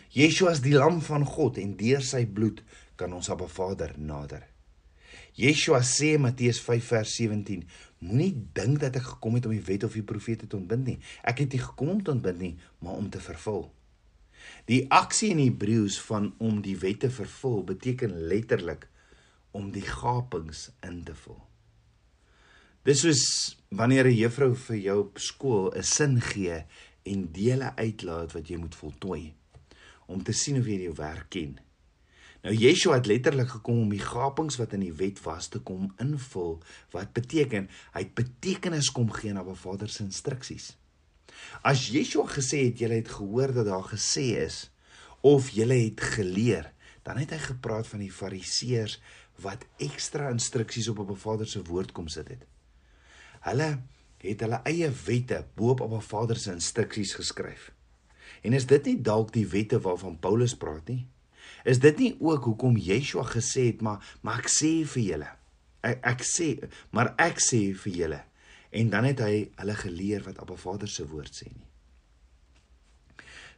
Yeshua 0.09 0.55
is 0.55 0.63
die 0.65 0.73
lam 0.73 1.03
van 1.05 1.21
God 1.21 1.59
en 1.61 1.75
deur 1.77 2.01
sy 2.01 2.23
bloed 2.25 2.63
kan 2.97 3.11
ons 3.13 3.29
Abba 3.29 3.45
Vader 3.45 3.91
nader. 4.01 4.41
Yeshua 5.37 5.83
sê 5.85 6.15
Matteus 6.17 6.57
5 6.65 6.87
vers 6.95 7.11
17: 7.13 7.61
Moenie 8.01 8.33
dink 8.57 8.79
dat 8.81 8.97
ek 8.97 9.05
gekom 9.05 9.37
het 9.37 9.45
om 9.45 9.53
die 9.53 9.65
wet 9.67 9.85
of 9.85 9.93
die 9.93 10.05
profete 10.05 10.49
te 10.49 10.57
ontbind 10.57 10.87
nie. 10.89 10.97
Ek 11.21 11.43
het 11.43 11.53
nie 11.53 11.61
gekom 11.61 11.93
om 11.93 12.01
te 12.01 12.15
ontbind 12.15 12.41
nie, 12.41 12.55
maar 12.81 12.97
om 12.97 13.09
te 13.13 13.21
vervul. 13.21 13.67
Die 14.65 14.81
aksie 14.89 15.29
in 15.35 15.43
Hebreëus 15.43 15.99
van 16.07 16.31
om 16.41 16.63
die 16.65 16.77
wet 16.81 17.03
te 17.05 17.13
vervul 17.13 17.61
beteken 17.69 18.17
letterlik 18.31 18.87
om 19.53 19.69
die 19.75 19.85
gapings 19.85 20.71
in 20.87 21.03
te 21.05 21.13
vul. 21.21 21.37
Dis 22.87 23.05
soos 23.05 23.23
wanneer 23.69 24.07
'n 24.09 24.17
juffrou 24.17 24.55
vir 24.55 24.77
jou 24.77 24.99
op 25.05 25.19
skool 25.19 25.69
'n 25.75 25.83
sin 25.83 26.21
gee 26.21 26.65
en 27.05 27.31
dele 27.31 27.75
uitlaat 27.75 28.33
wat 28.33 28.47
jy 28.49 28.57
moet 28.57 28.75
voltooi 28.75 29.38
om 30.09 30.23
te 30.25 30.33
sien 30.33 30.57
of 30.59 30.67
jy 30.67 30.81
jou 30.87 30.95
werk 30.97 31.29
ken. 31.35 31.57
Nou 32.43 32.53
Yeshua 32.55 32.95
het 32.97 33.09
letterlik 33.11 33.51
gekom 33.51 33.81
om 33.83 33.89
die 33.91 34.01
gapings 34.01 34.55
wat 34.61 34.73
in 34.77 34.85
die 34.85 34.95
wet 34.95 35.19
was 35.25 35.49
te 35.51 35.59
kom 35.59 35.89
invul 35.99 36.57
wat 36.93 37.11
beteken 37.17 37.67
hy 37.93 38.03
het 38.05 38.13
betekenis 38.15 38.91
kom 38.95 39.09
gee 39.11 39.33
aan 39.33 39.41
Abba 39.41 39.57
Vader 39.59 39.91
se 39.91 40.05
instruksies. 40.07 40.71
As 41.67 41.89
Yeshua 41.91 42.29
gesê 42.31 42.63
het 42.69 42.79
jy 42.79 42.91
het 42.93 43.11
gehoor 43.11 43.53
dat 43.59 43.67
daar 43.67 43.87
gesê 43.91 44.39
is 44.39 44.69
of 45.21 45.49
jy 45.51 45.67
het 45.67 46.01
geleer, 46.15 46.69
dan 47.03 47.19
het 47.19 47.33
hy 47.35 47.41
gepraat 47.43 47.87
van 47.91 47.99
die 47.99 48.13
fariseërs 48.13 48.99
wat 49.43 49.65
ekstra 49.83 50.29
instruksies 50.31 50.87
op 50.91 51.03
Abba 51.03 51.17
Vader 51.19 51.47
se 51.47 51.63
woord 51.67 51.91
kom 51.95 52.07
sit 52.07 52.31
het. 52.31 52.47
Hulle 53.43 53.69
het 54.23 54.41
hulle 54.43 54.61
eie 54.67 54.87
wette 55.05 55.43
bo 55.59 55.75
op 55.75 55.83
Abba 55.83 55.99
Vader 56.03 56.39
se 56.39 56.55
instruksies 56.55 57.17
geskryf. 57.19 57.69
En 58.41 58.53
is 58.53 58.67
dit 58.69 58.85
nie 58.91 58.97
dalk 59.01 59.33
die 59.35 59.47
wette 59.47 59.79
waarvan 59.83 60.19
Paulus 60.19 60.55
praat 60.57 60.87
nie? 60.91 61.05
Is 61.67 61.81
dit 61.83 61.97
nie 61.99 62.13
ook 62.19 62.45
hoekom 62.47 62.77
Yeshua 62.77 63.25
gesê 63.27 63.69
het 63.71 63.81
maar 63.81 64.03
maar 64.21 64.39
ek 64.43 64.51
sê 64.53 64.71
vir 64.93 65.03
julle. 65.03 65.31
Ek 65.83 66.05
ek 66.13 66.23
sê 66.27 66.49
maar 66.95 67.13
ek 67.19 67.41
sê 67.43 67.61
vir 67.83 67.93
julle. 68.03 68.21
En 68.69 68.89
dan 68.93 69.09
het 69.09 69.23
hy 69.25 69.49
hulle 69.57 69.75
geleer 69.75 70.23
wat 70.27 70.39
Abba 70.39 70.55
Vader 70.59 70.91
se 70.91 71.07
woord 71.07 71.33
sê 71.35 71.49
nie. 71.49 71.67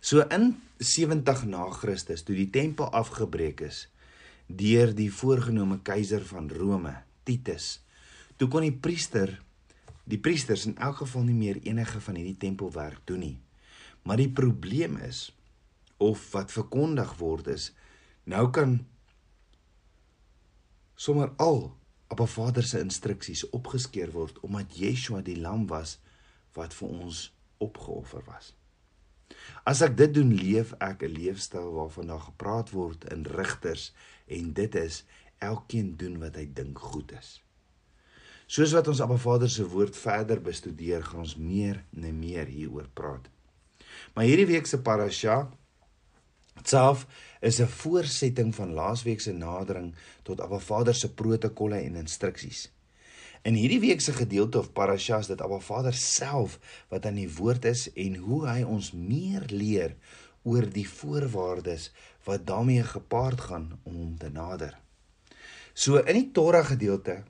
So 0.02 0.26
in 0.34 0.56
70 0.80 1.46
na 1.46 1.68
Christus 1.70 2.24
toe 2.26 2.36
die 2.36 2.50
tempel 2.50 2.90
afgebreek 2.90 3.62
is 3.68 3.86
deur 4.52 4.90
die 4.98 5.12
voorgenome 5.14 5.78
keiser 5.86 6.24
van 6.28 6.50
Rome, 6.52 6.96
Titus, 7.24 7.78
toe 8.36 8.50
kon 8.52 8.66
die 8.66 8.74
priester 8.74 9.38
die 10.10 10.20
priesters 10.20 10.66
in 10.68 10.74
elk 10.82 11.04
geval 11.04 11.24
nie 11.28 11.38
meer 11.38 11.62
enige 11.64 12.02
van 12.04 12.18
hierdie 12.18 12.40
tempelwerk 12.42 13.06
doen 13.08 13.22
nie. 13.24 13.38
Maar 14.03 14.17
die 14.17 14.31
probleem 14.31 14.98
is 14.98 15.29
of 15.98 16.24
wat 16.31 16.51
verkondig 16.51 17.13
word 17.20 17.48
is 17.48 17.72
nou 18.24 18.50
kan 18.53 18.79
sommer 20.96 21.34
al 21.38 21.77
'n 22.12 22.27
Vader 22.27 22.63
se 22.63 22.79
instruksies 22.79 23.50
opgeskeur 23.50 24.12
word 24.12 24.39
omdat 24.39 24.77
Yeshua 24.77 25.22
die 25.22 25.39
lam 25.39 25.67
was 25.67 26.00
wat 26.53 26.74
vir 26.74 26.88
ons 26.88 27.34
opgeoffer 27.58 28.24
was. 28.25 28.53
As 29.63 29.81
ek 29.81 29.96
dit 29.98 30.13
doen, 30.13 30.34
leef 30.36 30.74
ek 30.79 31.03
'n 31.03 31.13
leefstyl 31.15 31.72
waarvan 31.77 32.08
daar 32.12 32.25
gepraat 32.25 32.70
word 32.70 33.05
in 33.13 33.24
Rigters 33.25 33.93
en 34.27 34.53
dit 34.53 34.75
is 34.75 35.03
elkeen 35.39 35.96
doen 35.98 36.20
wat 36.20 36.36
hy 36.36 36.46
dink 36.53 36.79
goed 36.79 37.12
is. 37.12 37.41
Soos 38.48 38.74
wat 38.75 38.88
ons 38.88 39.01
Abba 39.01 39.17
Vader 39.17 39.50
se 39.50 39.67
woord 39.67 39.96
verder 39.96 40.41
bestudeer, 40.41 41.03
gaan 41.03 41.20
ons 41.20 41.36
meer 41.36 41.86
en 41.96 42.20
meer 42.20 42.46
hieroor 42.46 42.89
praat. 42.93 43.29
Maar 44.13 44.25
hierdie 44.25 44.50
week 44.50 44.65
se 44.65 44.81
parasha 44.81 45.50
self 46.63 47.08
is 47.41 47.60
'n 47.60 47.67
voortsetting 47.67 48.55
van 48.55 48.74
laasweek 48.74 49.22
se 49.22 49.31
nadering 49.31 49.96
tot 50.24 50.41
Abba 50.41 50.60
Vader 50.60 50.96
se 50.96 51.13
protokolle 51.13 51.79
en 51.81 51.96
instruksies. 51.96 52.72
In 53.41 53.53
hierdie 53.53 53.79
week 53.79 54.01
se 54.01 54.13
gedeelte 54.13 54.60
of 54.60 54.74
parashas 54.74 55.27
dit 55.27 55.41
Abba 55.41 55.60
Vader 55.60 55.93
self 55.93 56.60
wat 56.89 57.05
aan 57.05 57.17
die 57.17 57.34
woord 57.36 57.65
is 57.65 57.88
en 57.93 58.15
hoe 58.15 58.48
hy 58.48 58.62
ons 58.63 58.91
meer 58.91 59.43
leer 59.50 59.96
oor 60.43 60.67
die 60.70 60.86
voorwaardes 60.89 61.91
wat 62.24 62.46
daarmee 62.46 62.84
gepaard 62.84 63.41
gaan 63.41 63.79
om 63.84 63.96
hom 63.96 64.17
te 64.17 64.29
nader. 64.29 64.77
So 65.74 65.98
in 65.98 66.20
die 66.20 66.29
Torah 66.31 66.65
gedeelte 66.65 67.24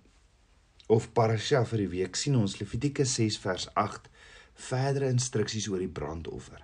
of 0.92 1.14
parasha 1.16 1.64
vir 1.66 1.86
die 1.86 1.92
week 1.96 2.20
sien 2.20 2.36
ons 2.36 2.58
Levitikus 2.60 3.16
6 3.16 3.40
vers 3.46 3.70
8 3.80 4.11
verdere 4.62 5.10
instruksies 5.12 5.68
oor 5.72 5.82
die 5.82 5.92
brandoffer. 5.92 6.62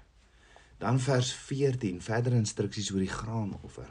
Dan 0.77 0.99
vers 1.01 1.31
14 1.33 2.01
verder 2.05 2.35
instruksies 2.37 2.91
oor 2.93 3.01
die 3.01 3.11
graanoffer. 3.11 3.89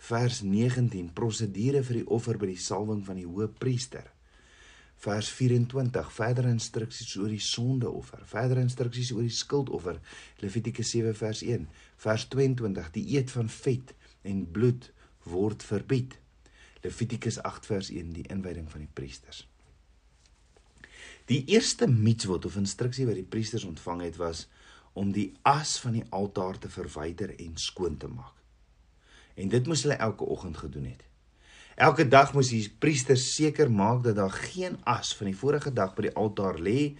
Vers 0.00 0.40
19 0.44 1.12
prosedure 1.16 1.82
vir 1.84 2.00
die 2.00 2.08
offer 2.08 2.40
by 2.40 2.50
die 2.52 2.60
salwing 2.60 3.02
van 3.04 3.20
die 3.20 3.28
hoëpriester. 3.28 4.06
Vers 5.00 5.30
24 5.32 6.12
verder 6.12 6.48
instruksies 6.50 7.14
oor 7.16 7.32
die 7.32 7.40
sondeoffer, 7.40 8.20
verder 8.28 8.60
instruksies 8.60 9.14
oor 9.16 9.24
die 9.24 9.32
skuldoffer. 9.32 10.00
Levitikus 10.44 10.92
7 10.92 11.16
vers 11.16 11.40
1. 11.46 11.68
Vers 12.04 12.26
22 12.32 12.90
die 12.96 13.06
eet 13.16 13.32
van 13.32 13.48
vet 13.48 13.94
en 14.28 14.44
bloed 14.52 14.90
word 15.24 15.64
verbied. 15.64 16.18
Levitikus 16.84 17.40
8 17.44 17.72
vers 17.72 17.92
1 17.92 18.12
die 18.16 18.28
inwyding 18.28 18.68
van 18.72 18.84
die 18.84 18.92
priesters. 18.92 19.46
Die 21.30 21.44
eerste 21.54 21.86
mitzvot 21.86 22.48
of 22.48 22.56
instruksie 22.58 23.04
wat 23.06 23.14
die 23.14 23.28
priesters 23.34 23.62
ontvang 23.62 24.00
het 24.02 24.16
was 24.18 24.48
om 24.98 25.12
die 25.14 25.28
as 25.46 25.76
van 25.78 25.94
die 25.94 26.06
altaar 26.10 26.56
te 26.58 26.66
verwyder 26.66 27.30
en 27.36 27.52
skoon 27.54 27.94
te 28.02 28.08
maak. 28.10 28.34
En 29.38 29.52
dit 29.52 29.68
moes 29.70 29.84
hulle 29.86 29.94
elke 30.02 30.26
oggend 30.26 30.58
gedoen 30.58 30.88
het. 30.90 31.04
Elke 31.78 32.08
dag 32.10 32.32
moes 32.34 32.50
die 32.50 32.64
priesters 32.82 33.28
seker 33.36 33.70
maak 33.70 34.02
dat 34.02 34.18
daar 34.18 34.34
geen 34.34 34.74
as 34.90 35.12
van 35.16 35.30
die 35.30 35.36
vorige 35.38 35.70
dag 35.72 35.92
by 35.94 36.08
die 36.08 36.16
altaar 36.18 36.58
lê 36.58 36.96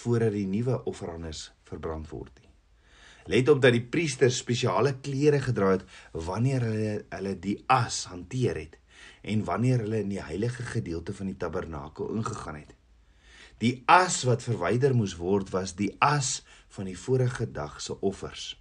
voordat 0.00 0.32
die 0.32 0.46
nuwe 0.48 0.78
offerandes 0.88 1.50
verbrand 1.68 2.08
word 2.08 2.32
nie. 2.40 2.48
Let 3.36 3.52
op 3.52 3.60
dat 3.60 3.76
die 3.76 3.84
priesters 3.84 4.38
spesiale 4.40 4.94
klere 5.04 5.42
gedra 5.44 5.74
het 5.74 5.84
wanneer 6.12 6.64
hulle 6.70 6.94
hulle 7.12 7.34
die 7.36 7.58
as 7.68 8.06
hanteer 8.08 8.62
het 8.62 8.80
en 9.20 9.44
wanneer 9.44 9.84
hulle 9.84 10.00
in 10.06 10.16
die 10.16 10.24
heilige 10.24 10.64
gedeelte 10.72 11.12
van 11.12 11.28
die 11.28 11.36
tabernakel 11.36 12.16
ingegaan 12.16 12.62
het. 12.62 12.72
Die 13.58 13.82
as 13.86 14.24
wat 14.26 14.42
verwyder 14.42 14.94
moes 14.94 15.14
word 15.16 15.52
was 15.54 15.76
die 15.78 15.92
as 16.02 16.42
van 16.74 16.88
die 16.90 16.98
vorige 16.98 17.46
dag 17.46 17.80
se 17.80 17.94
offers. 18.00 18.54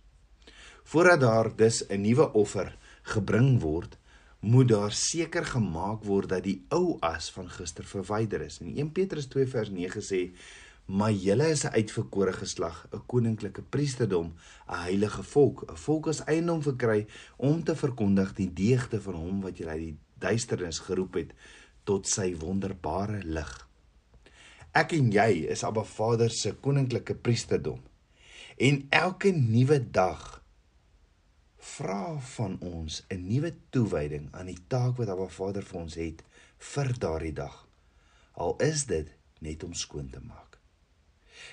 Voordat 0.83 1.19
daar 1.19 1.55
dus 1.55 1.83
'n 1.89 2.01
nuwe 2.01 2.33
offer 2.33 2.77
gebring 3.01 3.61
word, 3.61 3.97
moet 4.39 4.67
daar 4.67 4.91
seker 4.91 5.45
gemaak 5.45 6.03
word 6.03 6.29
dat 6.29 6.43
die 6.43 6.65
ou 6.69 6.97
as 6.99 7.31
van 7.31 7.49
gister 7.49 7.83
verwyder 7.83 8.41
is. 8.41 8.59
En 8.59 8.67
1 8.77 8.91
Petrus 8.91 9.25
2 9.25 9.47
vers 9.47 9.69
9 9.69 10.01
sê: 10.01 10.35
"Maar 10.85 11.11
julle 11.11 11.47
is 11.49 11.63
'n 11.63 11.73
uitverkore 11.73 12.33
geslag, 12.33 12.87
'n 12.91 13.01
koninklike 13.05 13.61
priesterdom, 13.61 14.33
'n 14.67 14.75
heilige 14.75 15.23
volk, 15.23 15.63
'n 15.71 15.77
volk 15.77 16.07
as 16.07 16.23
eiendom 16.23 16.61
verkry 16.61 17.07
om 17.37 17.63
te 17.63 17.75
verkondig 17.75 18.33
die 18.33 18.53
deugde 18.53 19.01
van 19.01 19.13
hom 19.13 19.41
wat 19.41 19.57
julle 19.57 19.71
uit 19.71 19.79
die 19.79 19.97
duisternis 20.19 20.79
geroep 20.79 21.13
het 21.13 21.33
tot 21.83 22.07
sy 22.07 22.35
wonderbare 22.35 23.21
lig." 23.23 23.72
Ek 24.73 24.95
en 24.97 25.11
jy 25.13 25.43
is 25.53 25.61
Abba 25.61 25.83
Vader 25.85 26.31
se 26.33 26.55
koninklike 26.57 27.13
priesterdom. 27.21 27.77
En 28.57 28.79
elke 28.89 29.29
nuwe 29.29 29.77
dag 29.93 30.23
vra 31.63 32.17
van 32.33 32.57
ons 32.59 33.03
'n 33.09 33.21
nuwe 33.27 33.53
toewyding 33.69 34.27
aan 34.31 34.49
die 34.49 34.57
taak 34.67 34.97
wat 34.97 35.09
Abba 35.13 35.27
Vader 35.27 35.63
vir 35.63 35.79
ons 35.79 35.93
het 35.93 36.23
vir 36.57 36.89
daardie 36.99 37.33
dag. 37.33 37.67
Al 38.33 38.57
is 38.57 38.85
dit 38.85 39.13
net 39.39 39.63
om 39.63 39.73
skoon 39.73 40.09
te 40.09 40.19
maak. 40.19 40.57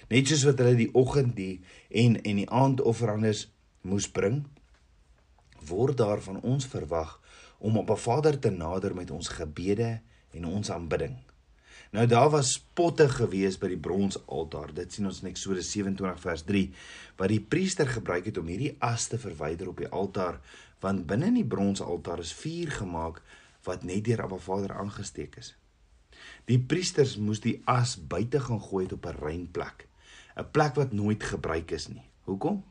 Net 0.09 0.29
soos 0.29 0.45
wat 0.45 0.59
hulle 0.59 0.77
die 0.77 0.95
oggend 0.95 1.37
die 1.37 1.61
en 1.91 2.23
en 2.23 2.37
die 2.37 2.51
aandofferandes 2.51 3.53
moes 3.81 4.09
bring, 4.09 4.47
word 5.61 5.97
daar 5.97 6.23
van 6.23 6.41
ons 6.41 6.67
verwag 6.67 7.21
om 7.59 7.77
op 7.77 7.91
'n 7.91 7.97
Vader 7.97 8.39
te 8.39 8.51
nader 8.51 8.95
met 8.95 9.11
ons 9.11 9.29
gebede 9.29 10.01
en 10.31 10.45
ons 10.45 10.71
aanbidding. 10.71 11.30
Nou 11.91 12.07
daar 12.07 12.31
was 12.31 12.53
potte 12.79 13.09
gewees 13.11 13.57
by 13.59 13.73
die 13.73 13.81
bronsaltaar. 13.83 14.71
Dit 14.75 14.95
sien 14.95 15.09
ons 15.11 15.25
in 15.25 15.33
Eksodus 15.33 15.73
27 15.75 16.21
vers 16.23 16.45
3 16.47 16.69
wat 17.19 17.33
die 17.33 17.41
priester 17.43 17.89
gebruik 17.91 18.29
het 18.31 18.39
om 18.39 18.47
hierdie 18.47 18.77
as 18.79 19.09
te 19.11 19.19
verwyder 19.19 19.73
op 19.73 19.83
die 19.83 19.91
altaar 19.91 20.39
want 20.81 21.05
binne 21.11 21.33
in 21.33 21.41
die 21.41 21.49
bronsaltaar 21.55 22.23
is 22.23 22.31
vuur 22.33 22.71
gemaak 22.79 23.19
wat 23.67 23.83
net 23.85 24.05
deur 24.07 24.23
Abba 24.25 24.39
Vader 24.41 24.77
aangesteek 24.79 25.35
is. 25.43 25.51
Die 26.49 26.61
priesters 26.63 27.17
moes 27.19 27.43
die 27.43 27.59
as 27.69 27.97
buite 27.99 28.41
gaan 28.47 28.63
gooi 28.63 28.87
op 28.87 29.07
'n 29.07 29.19
rein 29.19 29.51
plek, 29.51 29.89
'n 30.37 30.47
plek 30.53 30.75
wat 30.75 30.93
nooit 30.93 31.23
gebruik 31.23 31.71
is 31.71 31.89
nie. 31.89 32.07
Hoekom? 32.25 32.65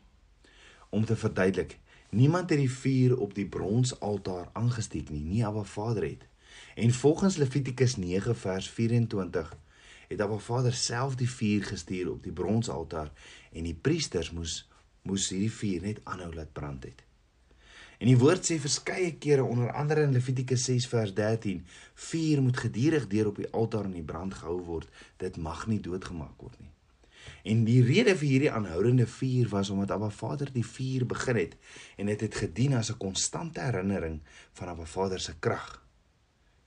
Om 0.90 1.06
te 1.06 1.16
verduidelik, 1.16 1.78
niemand 2.10 2.50
het 2.50 2.60
die 2.60 2.72
vuur 2.72 3.18
op 3.18 3.34
die 3.34 3.46
bronsaltaar 3.46 4.50
aangesteek 4.54 5.10
nie, 5.10 5.22
nie 5.22 5.46
Abba 5.46 5.64
Vader 5.64 6.04
het. 6.04 6.26
En 6.76 6.94
volgens 6.94 7.36
Levitikus 7.36 7.96
9 7.96 8.36
vers 8.36 8.70
24 8.70 9.58
het 10.08 10.22
Abba 10.22 10.38
Vader 10.38 10.74
self 10.74 11.16
die 11.16 11.30
vuur 11.30 11.64
gestuur 11.64 12.10
op 12.12 12.24
die 12.24 12.32
bronsaltaar 12.32 13.12
en 13.52 13.64
die 13.64 13.76
priesters 13.76 14.32
moes 14.32 14.64
moes 15.02 15.30
hierdie 15.30 15.52
vuur 15.52 15.82
net 15.82 16.02
aanhou 16.04 16.34
laat 16.34 16.52
brand 16.54 16.84
het. 16.84 17.04
En 18.00 18.08
die 18.08 18.18
woord 18.20 18.46
sê 18.48 18.56
verskeie 18.64 19.12
kere 19.20 19.44
onder 19.44 19.72
andere 19.76 20.06
in 20.08 20.16
Levitikus 20.16 20.64
6 20.70 20.88
vers 20.88 21.14
13, 21.14 21.66
vuur 22.10 22.42
moet 22.42 22.58
gedurig 22.58 23.08
deur 23.12 23.28
op 23.32 23.42
die 23.42 23.50
altaar 23.52 23.90
in 23.90 23.98
die 23.98 24.06
brand 24.12 24.34
gehou 24.34 24.60
word. 24.66 24.88
Dit 25.20 25.38
mag 25.38 25.66
nie 25.68 25.82
doodgemaak 25.84 26.40
word 26.40 26.56
nie. 26.60 26.72
En 27.44 27.66
die 27.68 27.82
rede 27.84 28.16
vir 28.16 28.30
hierdie 28.30 28.52
aanhoudende 28.52 29.08
vuur 29.08 29.52
was 29.52 29.70
omdat 29.70 29.92
Abba 29.92 30.10
Vader 30.16 30.52
die 30.54 30.66
vuur 30.66 31.06
begin 31.12 31.42
het 31.42 31.58
en 31.98 32.08
dit 32.08 32.16
het, 32.16 32.22
het 32.22 32.42
gedien 32.46 32.74
as 32.80 32.92
'n 32.92 32.98
konstante 32.98 33.62
herinnering 33.62 34.20
van 34.54 34.68
Abba 34.68 34.86
Vader 34.86 35.20
se 35.20 35.36
krag. 35.40 35.89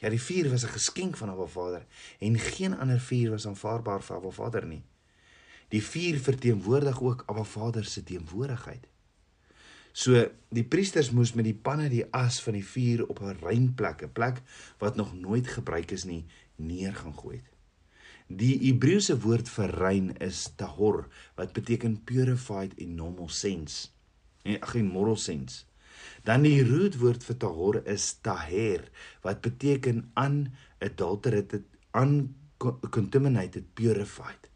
Ja, 0.02 0.10
die 0.10 0.20
vuur 0.20 0.50
was 0.50 0.64
'n 0.64 0.74
geskenk 0.74 1.16
van 1.16 1.30
Abba 1.30 1.46
Vader 1.46 1.86
en 2.18 2.38
geen 2.38 2.78
ander 2.78 3.00
vuur 3.00 3.30
was 3.30 3.46
aanvaarbaar 3.46 4.02
vir 4.02 4.16
Abba 4.16 4.30
Vader 4.30 4.66
nie. 4.66 4.82
Die 5.68 5.82
vuur 5.82 6.18
verteenwoordig 6.18 7.02
ook 7.02 7.22
Abba 7.26 7.44
Vader 7.44 7.84
se 7.84 8.02
teenwoordigheid. 8.02 8.88
So 9.92 10.30
die 10.48 10.64
priesters 10.64 11.10
moes 11.10 11.32
met 11.32 11.44
die 11.44 11.54
panne 11.54 11.88
die 11.88 12.04
as 12.10 12.42
van 12.42 12.52
die 12.52 12.64
vuur 12.64 13.06
op 13.08 13.20
'n 13.20 13.38
rein 13.40 13.74
plek, 13.74 14.02
'n 14.02 14.12
plek 14.12 14.42
wat 14.78 14.96
nog 14.96 15.14
nooit 15.14 15.46
gebruik 15.46 15.90
is 15.90 16.04
nie, 16.04 16.24
neer 16.56 16.94
gaan 16.94 17.14
gooi. 17.14 17.42
Die 18.26 18.58
Hebreëse 18.58 19.18
woord 19.20 19.48
vir 19.48 19.70
rein 19.70 20.16
is 20.16 20.48
tahor 20.56 21.08
wat 21.34 21.52
beteken 21.52 22.04
purified 22.04 22.72
in 22.74 22.94
normal 22.94 23.28
sense. 23.28 23.88
En 24.42 24.62
geen 24.62 24.86
moral 24.86 25.16
sense. 25.16 25.64
Dan 26.24 26.46
die 26.46 26.62
rootwoord 26.64 27.24
vir 27.26 27.38
tahor 27.42 27.80
is 27.88 28.06
taher 28.24 28.88
wat 29.24 29.42
beteken 29.44 30.04
unadulterated, 30.18 31.66
uncontaminated, 31.94 33.68
purified. 33.74 34.48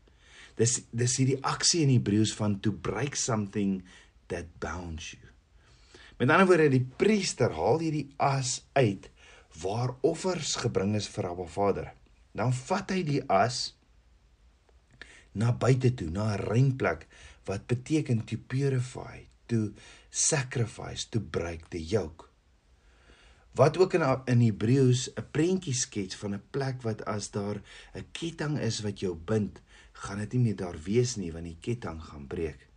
Dis 0.56 0.80
dis 0.90 1.18
hierdie 1.20 1.40
aksie 1.44 1.82
in 1.84 1.92
Hebreëus 1.92 2.32
van 2.38 2.60
to 2.64 2.72
break 2.72 3.16
something 3.16 3.82
that 4.32 4.48
bounds 4.62 5.12
you. 5.12 5.20
Met 6.16 6.32
ander 6.32 6.48
woorde, 6.48 6.70
die 6.72 6.86
priester 6.96 7.52
haal 7.52 7.82
hierdie 7.82 8.08
as 8.16 8.62
uit 8.72 9.10
waar 9.60 9.94
offers 10.04 10.56
gebring 10.60 10.94
is 10.96 11.08
vir 11.12 11.28
Abba 11.30 11.44
Vader. 11.48 11.90
Dan 12.36 12.52
vat 12.56 12.92
hy 12.92 13.02
die 13.04 13.22
as 13.32 13.76
na 15.36 15.52
buite 15.52 15.92
toe, 15.92 16.08
na 16.08 16.32
'n 16.34 16.44
rein 16.48 16.76
plek 16.76 17.06
wat 17.44 17.68
beteken 17.68 18.24
to 18.24 18.36
purify, 18.36 19.25
to 19.46 19.72
sacrifice, 20.10 21.04
to 21.10 21.20
break 21.20 21.70
the 21.70 21.82
yoke. 21.82 22.28
Wat 23.56 23.78
ook 23.80 23.94
in 23.96 24.04
in 24.24 24.40
Hebreëus 24.40 25.10
'n 25.16 25.30
prentjie 25.30 25.74
skets 25.74 26.16
van 26.16 26.34
'n 26.34 26.42
plek 26.50 26.82
wat 26.82 27.04
as 27.04 27.30
daar 27.30 27.62
'n 27.94 28.06
ketting 28.12 28.58
is 28.58 28.80
wat 28.80 29.00
jou 29.00 29.14
bind, 29.14 29.60
gaan 29.92 30.18
dit 30.18 30.32
nie 30.32 30.42
meer 30.42 30.56
daar 30.56 30.78
wees 30.82 31.16
nie 31.16 31.32
want 31.32 31.44
die 31.44 31.58
ketting 31.60 32.02
gaan 32.02 32.26
breek. 32.26 32.68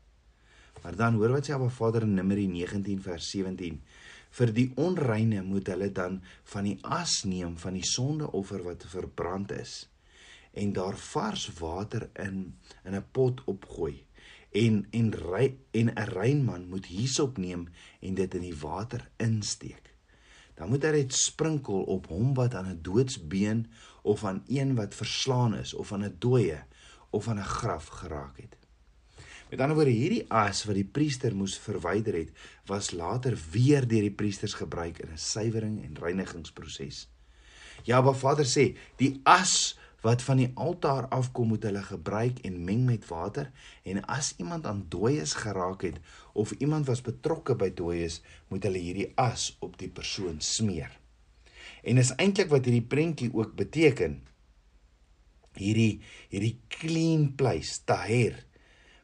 Maar 0.81 0.95
dan 0.95 1.13
hoor 1.13 1.31
wat 1.31 1.47
sê 1.47 1.53
Abba 1.53 1.69
Vader 1.69 2.01
in 2.01 2.13
Numeri 2.13 2.47
19 2.47 3.01
vers 3.01 3.29
17. 3.29 3.81
Vir 4.29 4.53
die 4.53 4.71
onreine 4.75 5.41
moet 5.41 5.67
hulle 5.67 5.91
dan 5.91 6.21
van 6.43 6.63
die 6.63 6.77
as 6.81 7.23
neem 7.23 7.57
van 7.57 7.73
die 7.73 7.85
sondeoffer 7.85 8.63
wat 8.63 8.85
verbrand 8.85 9.51
is 9.51 9.89
en 10.51 10.73
daar 10.73 10.97
vars 10.97 11.49
water 11.59 12.09
in 12.13 12.55
in 12.83 12.95
'n 12.95 13.05
pot 13.11 13.43
opgooi 13.45 14.05
en 14.51 14.88
en 14.91 15.12
ry 15.13 15.58
en 15.72 15.94
'n 15.94 16.10
rein 16.13 16.44
man 16.46 16.68
moet 16.70 16.86
hierop 16.86 17.38
neem 17.38 17.68
en 18.00 18.13
dit 18.13 18.34
in 18.34 18.41
die 18.41 18.58
water 18.58 19.10
insteek. 19.18 19.94
Dan 20.56 20.70
moet 20.70 20.84
hy 20.84 20.91
dit 20.91 21.13
sprinkel 21.13 21.84
op 21.84 22.08
hom 22.08 22.34
wat 22.34 22.53
aan 22.53 22.68
'n 22.68 22.82
doodsbeen 22.82 23.68
of 24.01 24.24
aan 24.24 24.44
een 24.48 24.75
wat 24.75 24.96
verslaan 24.96 25.56
is 25.56 25.74
of 25.74 25.91
aan 25.94 26.03
'n 26.03 26.15
dooie 26.20 26.63
of 27.10 27.27
aan 27.27 27.39
'n 27.39 27.53
graf 27.60 27.86
geraak 27.86 28.38
het. 28.38 28.58
Met 29.50 29.60
ander 29.60 29.75
woorde, 29.75 29.91
hierdie 29.91 30.25
as 30.29 30.63
wat 30.70 30.75
die 30.77 30.86
priester 30.86 31.36
moes 31.36 31.58
verwyder 31.58 32.13
het, 32.13 32.29
was 32.65 32.91
later 32.91 33.38
weer 33.51 33.88
deur 33.88 34.06
die 34.06 34.13
priesters 34.13 34.53
gebruik 34.53 35.00
in 35.00 35.10
'n 35.12 35.18
suiwering 35.18 35.84
en 35.84 35.98
reinigingsproses. 35.98 37.08
Ja, 37.84 38.01
maar 38.01 38.15
Vader 38.15 38.46
sê, 38.46 38.77
die 38.96 39.20
as 39.24 39.77
wat 40.01 40.24
van 40.24 40.39
die 40.39 40.51
altaar 40.56 41.08
afkom 41.15 41.51
moet 41.51 41.65
hulle 41.68 41.84
gebruik 41.84 42.39
en 42.48 42.63
meng 42.63 42.86
met 42.88 43.08
water 43.10 43.51
en 43.84 44.01
as 44.08 44.34
iemand 44.38 44.65
aan 44.65 44.86
dooies 44.89 45.34
geraak 45.44 45.84
het 45.88 46.00
of 46.34 46.51
iemand 46.58 46.88
was 46.88 47.03
betrokke 47.03 47.56
by 47.56 47.72
dooies, 47.75 48.22
moet 48.48 48.63
hulle 48.63 48.79
hierdie 48.79 49.12
as 49.20 49.51
op 49.60 49.77
die 49.79 49.91
persoon 49.91 50.39
smeer. 50.39 50.91
En 51.84 52.00
is 52.00 52.13
eintlik 52.15 52.51
wat 52.51 52.68
hierdie 52.68 52.88
prentjie 52.88 53.32
ook 53.34 53.56
beteken. 53.60 54.22
Hierdie 55.60 56.00
hierdie 56.32 56.60
clean 56.72 57.34
place, 57.36 57.82
taher 57.84 58.38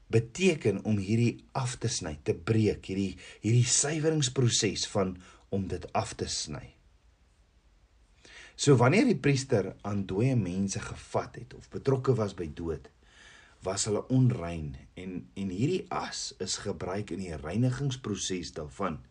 beteken 0.08 0.84
om 0.86 1.00
hierdie 1.02 1.46
af 1.58 1.76
te 1.82 1.90
sny, 1.90 2.14
te 2.24 2.36
breek, 2.38 2.86
hierdie 2.86 3.16
hierdie 3.42 3.66
suiweringsproses 3.68 4.86
van 4.94 5.16
om 5.50 5.68
dit 5.72 5.88
af 5.98 6.14
te 6.20 6.30
sny. 6.30 6.75
So 8.56 8.78
wanneer 8.80 9.08
die 9.10 9.20
priester 9.20 9.74
aan 9.84 10.06
dooie 10.08 10.36
mense 10.40 10.80
gevat 10.80 11.36
het 11.42 11.54
of 11.58 11.68
betrokke 11.74 12.16
was 12.16 12.36
by 12.38 12.48
dood, 12.56 12.88
was 13.66 13.88
hulle 13.90 14.06
onrein 14.14 14.76
en 15.00 15.18
en 15.36 15.52
hierdie 15.52 15.84
as 15.92 16.30
is 16.44 16.60
gebruik 16.64 17.12
in 17.12 17.24
die 17.26 17.36
reinigingsproses 17.36 18.54
daarvan. 18.56 19.02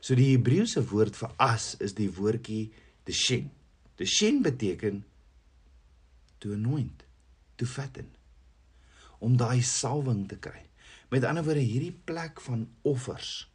So 0.00 0.14
die 0.14 0.30
Hebreëse 0.30 0.84
woord 0.92 1.18
vir 1.18 1.34
as 1.42 1.72
is 1.82 1.96
die 1.98 2.10
woordjie 2.14 2.68
teshen. 3.08 3.50
Teshen 3.98 4.42
beteken 4.46 5.02
to 6.38 6.54
anoint, 6.54 7.02
to 7.58 7.66
fatten 7.66 8.14
om 9.18 9.34
daai 9.34 9.62
salwing 9.66 10.28
te 10.30 10.36
kry. 10.38 10.60
Met 11.10 11.24
ander 11.26 11.42
woorde 11.42 11.64
hierdie 11.64 11.96
plek 12.06 12.38
van 12.44 12.68
offers 12.86 13.48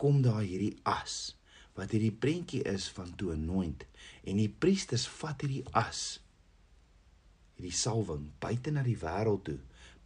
kom 0.00 0.24
daar 0.24 0.42
hierdie 0.42 0.74
as 0.88 1.36
wat 1.80 1.96
hierdie 1.96 2.14
prentjie 2.24 2.62
is 2.68 2.90
van 2.96 3.10
toe 3.16 3.32
anoint 3.32 3.86
en 4.28 4.36
die 4.36 4.52
priesters 4.52 5.08
vat 5.20 5.40
hierdie 5.40 5.64
as 5.72 6.20
hierdie 7.56 7.76
salwing 7.76 8.28
buite 8.42 8.72
na 8.74 8.84
die 8.86 8.98
wêreld 9.00 9.46
toe 9.48 9.58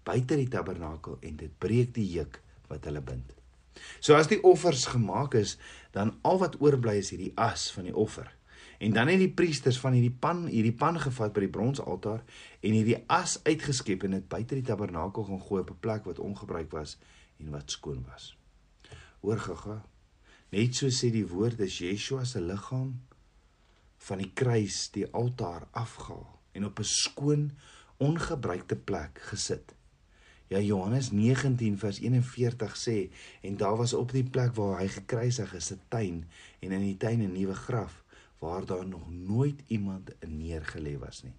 buite 0.04 0.37
die 0.37 0.50
tabernakel 0.52 1.18
en 1.24 1.38
dit 1.40 1.58
breek 1.58 1.94
die 1.96 2.06
juk 2.12 2.40
wat 2.68 2.84
hulle 2.88 3.02
bind. 3.04 3.32
So 4.00 4.14
as 4.14 4.28
die 4.30 4.40
offers 4.46 4.87
gemaak 4.92 5.34
is, 5.38 5.56
dan 5.96 6.14
al 6.22 6.40
wat 6.42 6.60
oorbly 6.62 6.98
is 7.00 7.10
hierdie 7.14 7.32
as 7.40 7.70
van 7.74 7.88
die 7.88 7.96
offer. 7.96 8.28
En 8.82 8.92
dan 8.92 9.08
het 9.08 9.20
die 9.22 9.32
priesters 9.32 9.78
van 9.80 9.96
hierdie 9.96 10.12
pan 10.12 10.44
hierdie 10.50 10.74
pan 10.76 10.98
gevat 11.00 11.32
by 11.34 11.46
die 11.46 11.52
bronsaltaar 11.56 12.22
en 12.60 12.76
hierdie 12.76 13.00
as 13.12 13.38
uitgeskep 13.46 14.04
en 14.04 14.18
dit 14.18 14.28
buite 14.28 14.58
die 14.58 14.66
tabernakel 14.66 15.26
gaan 15.28 15.42
gooi 15.48 15.62
op 15.62 15.70
'n 15.72 15.80
plek 15.80 16.04
wat 16.10 16.18
ongebruik 16.18 16.70
was 16.70 16.98
en 17.40 17.50
wat 17.50 17.70
skoon 17.70 18.04
was. 18.10 18.37
Hoor 19.20 19.38
gaga. 19.38 19.82
Net 20.54 20.76
so 20.78 20.86
sê 20.94 21.08
die 21.10 21.24
woord 21.26 21.58
is 21.64 21.80
Yeshua 21.82 22.22
se 22.30 22.38
liggaam 22.38 22.92
van 24.06 24.20
die 24.22 24.28
kruis 24.38 24.84
die 24.94 25.06
altaar 25.20 25.64
afgehaal 25.74 26.28
en 26.54 26.66
op 26.68 26.78
'n 26.78 26.90
skoon 26.90 27.42
ongebruikte 27.98 28.76
plek 28.76 29.18
gesit. 29.30 29.74
Ja 30.52 30.60
Johannes 30.60 31.10
19 31.10 31.78
vers 31.78 31.98
41 31.98 32.76
sê 32.76 33.10
en 33.42 33.56
daar 33.56 33.76
was 33.76 33.94
op 33.94 34.12
die 34.12 34.22
plek 34.36 34.54
waar 34.54 34.78
hy 34.78 34.88
gekruisig 34.88 35.54
is 35.54 35.72
'n 35.72 35.80
tuin 35.88 36.28
en 36.60 36.72
in 36.72 36.86
die 36.86 36.96
tuin 36.96 37.22
'n 37.22 37.32
nuwe 37.32 37.54
graf 37.54 38.04
waar 38.38 38.64
daar 38.66 38.86
nog 38.86 39.10
nooit 39.10 39.62
iemand 39.66 40.10
neergelê 40.26 40.98
was 40.98 41.22
nie. 41.22 41.34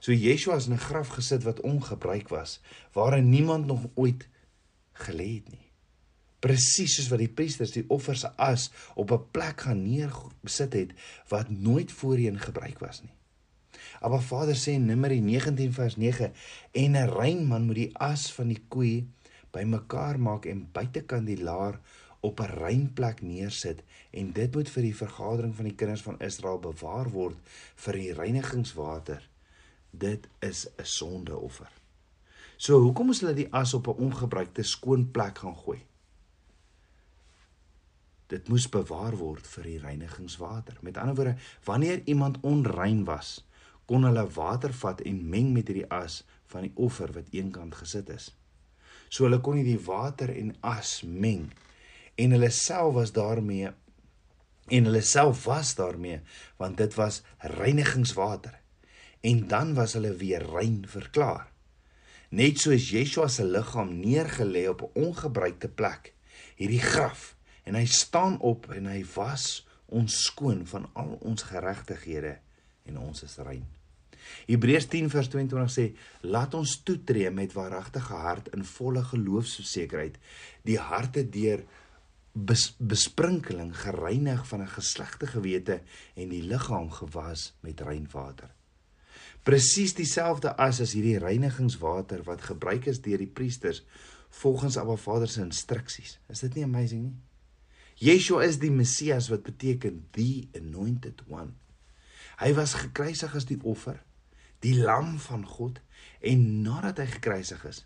So 0.00 0.12
Yeshua 0.12 0.56
is 0.56 0.66
in 0.66 0.72
'n 0.72 0.86
graf 0.88 1.08
gesit 1.08 1.42
wat 1.42 1.60
ongebruik 1.60 2.28
was, 2.28 2.60
waarin 2.92 3.28
niemand 3.28 3.66
nog 3.66 3.84
ooit 3.94 4.28
gelê 4.92 5.34
het 5.34 5.50
nie. 5.50 5.64
Presies 6.44 6.98
soos 6.98 7.08
wat 7.08 7.22
die 7.22 7.32
priesters 7.32 7.72
die 7.72 7.86
offers 7.88 8.24
se 8.26 8.30
as 8.36 8.70
op 9.00 9.12
'n 9.12 9.30
plek 9.32 9.66
gaan 9.66 9.82
neersit 9.82 10.72
het 10.72 10.90
wat 11.32 11.48
nooit 11.50 11.92
voorheen 11.92 12.38
gebruik 12.38 12.78
was 12.78 13.02
nie. 13.02 13.14
Maar 14.00 14.22
Vader 14.22 14.56
sê 14.56 14.76
in 14.76 14.86
Numeri 14.86 15.20
19 15.20 15.72
vers 15.72 15.96
9 15.96 16.32
en 16.72 16.96
'n 16.96 17.08
rein 17.08 17.46
man 17.46 17.66
moet 17.66 17.74
die 17.74 17.96
as 17.96 18.32
van 18.32 18.48
die 18.48 18.62
koei 18.68 19.08
bymekaar 19.50 20.18
maak 20.20 20.44
en 20.46 20.68
buitekant 20.72 21.26
die 21.26 21.42
laar 21.42 21.80
op 22.20 22.40
'n 22.40 22.54
rein 22.58 22.92
plek 22.92 23.22
neersit 23.22 23.82
en 24.10 24.32
dit 24.32 24.54
moet 24.54 24.70
vir 24.70 24.82
die 24.82 24.96
vergadering 24.96 25.54
van 25.54 25.64
die 25.64 25.74
kinders 25.74 26.02
van 26.02 26.20
Israel 26.20 26.58
bewaar 26.58 27.10
word 27.10 27.36
vir 27.74 27.92
die 27.92 28.12
reinigingswater. 28.12 29.28
Dit 29.90 30.28
is 30.40 30.66
'n 30.78 30.84
sondeoffer. 30.84 31.72
So 32.56 32.80
hoekom 32.80 33.10
is 33.10 33.20
hulle 33.20 33.34
die 33.34 33.52
as 33.52 33.74
op 33.74 33.88
'n 33.88 34.02
ongebruikte 34.06 34.62
skoon 34.62 35.10
plek 35.10 35.38
gaan 35.38 35.56
gooi? 35.56 35.80
Dit 38.26 38.48
moes 38.48 38.68
bewaar 38.68 39.16
word 39.16 39.46
vir 39.46 39.68
die 39.68 39.78
reinigingswater. 39.78 40.78
Met 40.80 40.96
ander 40.96 41.14
woorde, 41.14 41.36
wanneer 41.64 42.02
iemand 42.04 42.40
onrein 42.40 43.04
was, 43.04 43.44
kon 43.86 44.04
hulle 44.04 44.24
water 44.36 44.72
vat 44.72 45.02
en 45.04 45.20
meng 45.28 45.52
met 45.52 45.68
hierdie 45.68 45.90
as 45.92 46.22
van 46.52 46.64
die 46.64 46.72
offer 46.74 47.12
wat 47.12 47.28
eenkant 47.36 47.74
gesit 47.74 48.08
is. 48.08 48.30
So 49.08 49.26
hulle 49.26 49.42
kon 49.44 49.58
nie 49.60 49.66
die 49.66 49.80
water 49.80 50.32
en 50.32 50.54
as 50.64 51.02
meng 51.04 51.50
en 52.14 52.34
hulle 52.34 52.50
self 52.50 52.94
was 52.94 53.12
daarmee 53.12 53.70
en 54.72 54.88
hulle 54.88 55.02
self 55.02 55.44
was 55.44 55.74
daarmee 55.74 56.20
want 56.56 56.78
dit 56.78 56.94
was 56.94 57.22
reinigingswater 57.38 58.60
en 59.20 59.46
dan 59.48 59.74
was 59.74 59.96
hulle 59.98 60.14
weer 60.20 60.46
rein 60.54 60.84
verklaar 60.88 61.50
net 62.30 62.62
soos 62.62 62.90
Yeshua 62.94 63.28
se 63.28 63.44
liggaam 63.44 63.92
neergelê 64.00 64.68
op 64.70 64.82
'n 64.82 65.06
ongebruikte 65.06 65.68
plek 65.68 66.14
hierdie 66.56 66.80
graf 66.80 67.34
en 67.64 67.78
hy 67.78 67.84
staan 67.90 68.38
op 68.40 68.70
en 68.72 68.86
hy 68.86 69.04
was 69.14 69.66
ons 69.86 70.24
skoon 70.28 70.66
van 70.66 70.88
al 70.92 71.16
ons 71.20 71.46
geregtighede 71.48 72.38
en 72.90 72.98
ons 72.98 73.22
is 73.26 73.38
rein 73.44 73.64
Hebreërs 74.48 74.88
10 74.92 75.10
vers 75.12 75.28
22 75.32 75.72
sê 75.72 75.86
laat 76.34 76.54
ons 76.56 76.76
toetree 76.86 77.30
met 77.30 77.52
waaragtige 77.56 78.20
hart 78.24 78.50
in 78.56 78.64
volle 78.64 79.04
geloofsversekerheid 79.12 80.18
die 80.68 80.78
harte 80.80 81.24
deur 81.36 81.64
bes, 82.34 82.74
besprinkeling 82.78 83.72
gereinig 83.76 84.46
van 84.48 84.62
'n 84.62 84.74
geslegte 84.76 85.26
gewete 85.26 85.80
en 86.14 86.28
die 86.28 86.42
liggaam 86.42 86.90
gewas 86.90 87.54
met 87.60 87.80
rein 87.80 88.08
water. 88.12 88.50
Presies 89.42 89.94
dieselfde 89.94 90.56
as 90.56 90.80
as 90.80 90.92
hierdie 90.92 91.18
reinigingswater 91.18 92.22
wat 92.22 92.42
gebruik 92.42 92.86
is 92.86 93.00
deur 93.00 93.18
die 93.18 93.26
priesters 93.26 93.84
volgens 94.30 94.76
Abba 94.76 94.96
Vader 94.96 95.28
se 95.28 95.40
instruksies. 95.40 96.18
Is 96.28 96.40
dit 96.40 96.54
nie 96.54 96.64
amazing 96.64 97.02
nie? 97.02 97.16
Yeshua 98.02 98.42
is 98.44 98.58
die 98.58 98.72
Messias 98.74 99.28
wat 99.30 99.44
beteken 99.46 100.04
the 100.16 100.48
anointed 100.58 101.22
one. 101.30 101.54
Hy 102.40 102.50
was 102.56 102.74
gekruisig 102.74 103.34
as 103.36 103.46
die 103.46 103.60
offer, 103.62 104.00
die 104.64 104.74
lam 104.80 105.14
van 105.22 105.44
God 105.46 105.80
en 106.24 106.62
nadat 106.64 107.04
hy 107.04 107.06
gekruisig 107.18 107.62
is, 107.68 107.84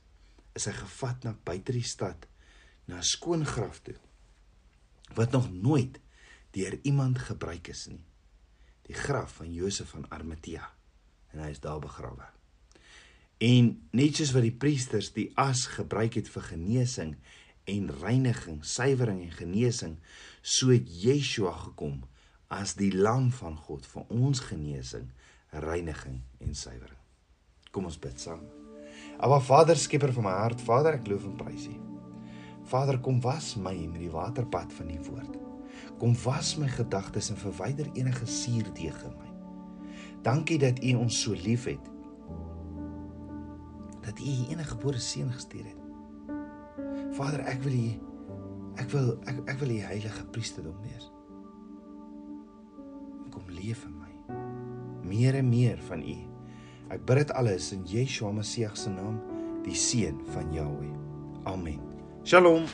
is 0.57 0.69
hy 0.71 0.75
gevat 0.79 1.27
na 1.27 1.35
buite 1.45 1.75
die 1.77 1.85
stad 1.85 2.27
na 2.89 2.99
'n 2.99 3.05
skoon 3.05 3.45
graf 3.45 3.83
toe 3.85 3.99
wat 5.15 5.33
nog 5.33 5.53
nooit 5.53 6.01
deur 6.51 6.79
iemand 6.83 7.19
gebruik 7.19 7.69
is 7.69 7.87
nie. 7.89 8.05
Die 8.89 8.97
graf 8.97 9.41
van 9.41 9.53
Josef 9.53 9.89
van 9.89 10.09
Arimatea 10.11 10.65
en 11.33 11.41
hy 11.45 11.51
is 11.51 11.61
daar 11.61 11.81
begrawe. 11.81 12.29
En 13.39 13.89
net 13.93 14.17
soos 14.17 14.33
wat 14.33 14.43
die 14.43 14.57
priesters 14.57 15.13
die 15.13 15.31
as 15.37 15.67
gebruik 15.77 16.15
het 16.19 16.29
vir 16.29 16.43
genesing 16.43 17.17
en 17.69 17.91
reiniging, 18.01 18.63
suiwering 18.65 19.21
en 19.27 19.35
genesing, 19.37 19.97
so 20.43 20.73
het 20.73 20.89
Yeshua 21.03 21.53
gekom 21.69 22.01
as 22.49 22.75
die 22.79 22.93
lam 22.95 23.29
van 23.37 23.59
God 23.67 23.87
vir 23.93 24.07
ons 24.09 24.41
genesing, 24.49 25.11
reiniging 25.53 26.23
en 26.45 26.55
suiwering. 26.57 26.97
Kom 27.73 27.89
ons 27.89 28.01
bid 28.01 28.21
saam. 28.21 28.45
Aba 29.21 29.41
Vader, 29.45 29.77
skieper 29.77 30.13
van 30.17 30.29
my 30.29 30.35
hart, 30.41 30.63
Vader, 30.65 30.97
ek 30.99 31.09
loof 31.11 31.27
en 31.29 31.37
prys 31.39 31.69
U. 31.69 31.77
Vader, 32.69 32.99
kom 33.05 33.21
was 33.25 33.55
my 33.57 33.75
met 33.89 34.01
die 34.03 34.13
waterpad 34.13 34.73
van 34.77 34.93
U 34.93 34.99
woord. 35.09 35.37
Kom 36.01 36.15
was 36.25 36.55
my 36.61 36.69
gedagtes 36.71 37.31
en 37.33 37.41
verwyder 37.41 37.89
enige 37.97 38.27
suurdeeg 38.29 39.03
in 39.09 39.17
my. 39.19 39.33
Dankie 40.27 40.59
dat 40.63 40.83
U 40.85 40.95
ons 41.01 41.23
so 41.23 41.37
liefhet. 41.37 41.91
Dat 44.05 44.21
U 44.21 44.29
U 44.29 44.47
enige 44.53 44.73
gebore 44.75 45.03
seun 45.03 45.33
gestuur 45.33 45.65
het. 45.65 45.78
Vader, 47.19 47.43
ek 47.51 47.63
wil 47.67 47.75
U 47.75 47.89
ek 48.79 48.93
wil 48.95 49.09
ek, 49.27 49.39
ek 49.51 49.57
wil 49.59 49.73
U 49.75 49.79
heilige 49.83 50.25
priesterdom 50.35 50.77
wees. 50.87 51.09
Kom 53.35 53.49
leef 53.51 53.83
in 53.89 53.97
my. 53.99 54.13
Meer 55.09 55.41
en 55.41 55.49
meer 55.51 55.83
van 55.89 56.05
U. 56.05 56.19
Ek 56.95 57.03
bid 57.09 57.25
dit 57.25 57.35
alles 57.37 57.73
in 57.75 57.83
Yeshua 57.91 58.31
Messie 58.33 58.69
se 58.79 58.93
naam, 58.95 59.19
die 59.67 59.77
seun 59.77 60.23
van 60.33 60.55
Jahweh. 60.55 60.95
Amen. 61.51 61.83
Shalom. 62.25 62.71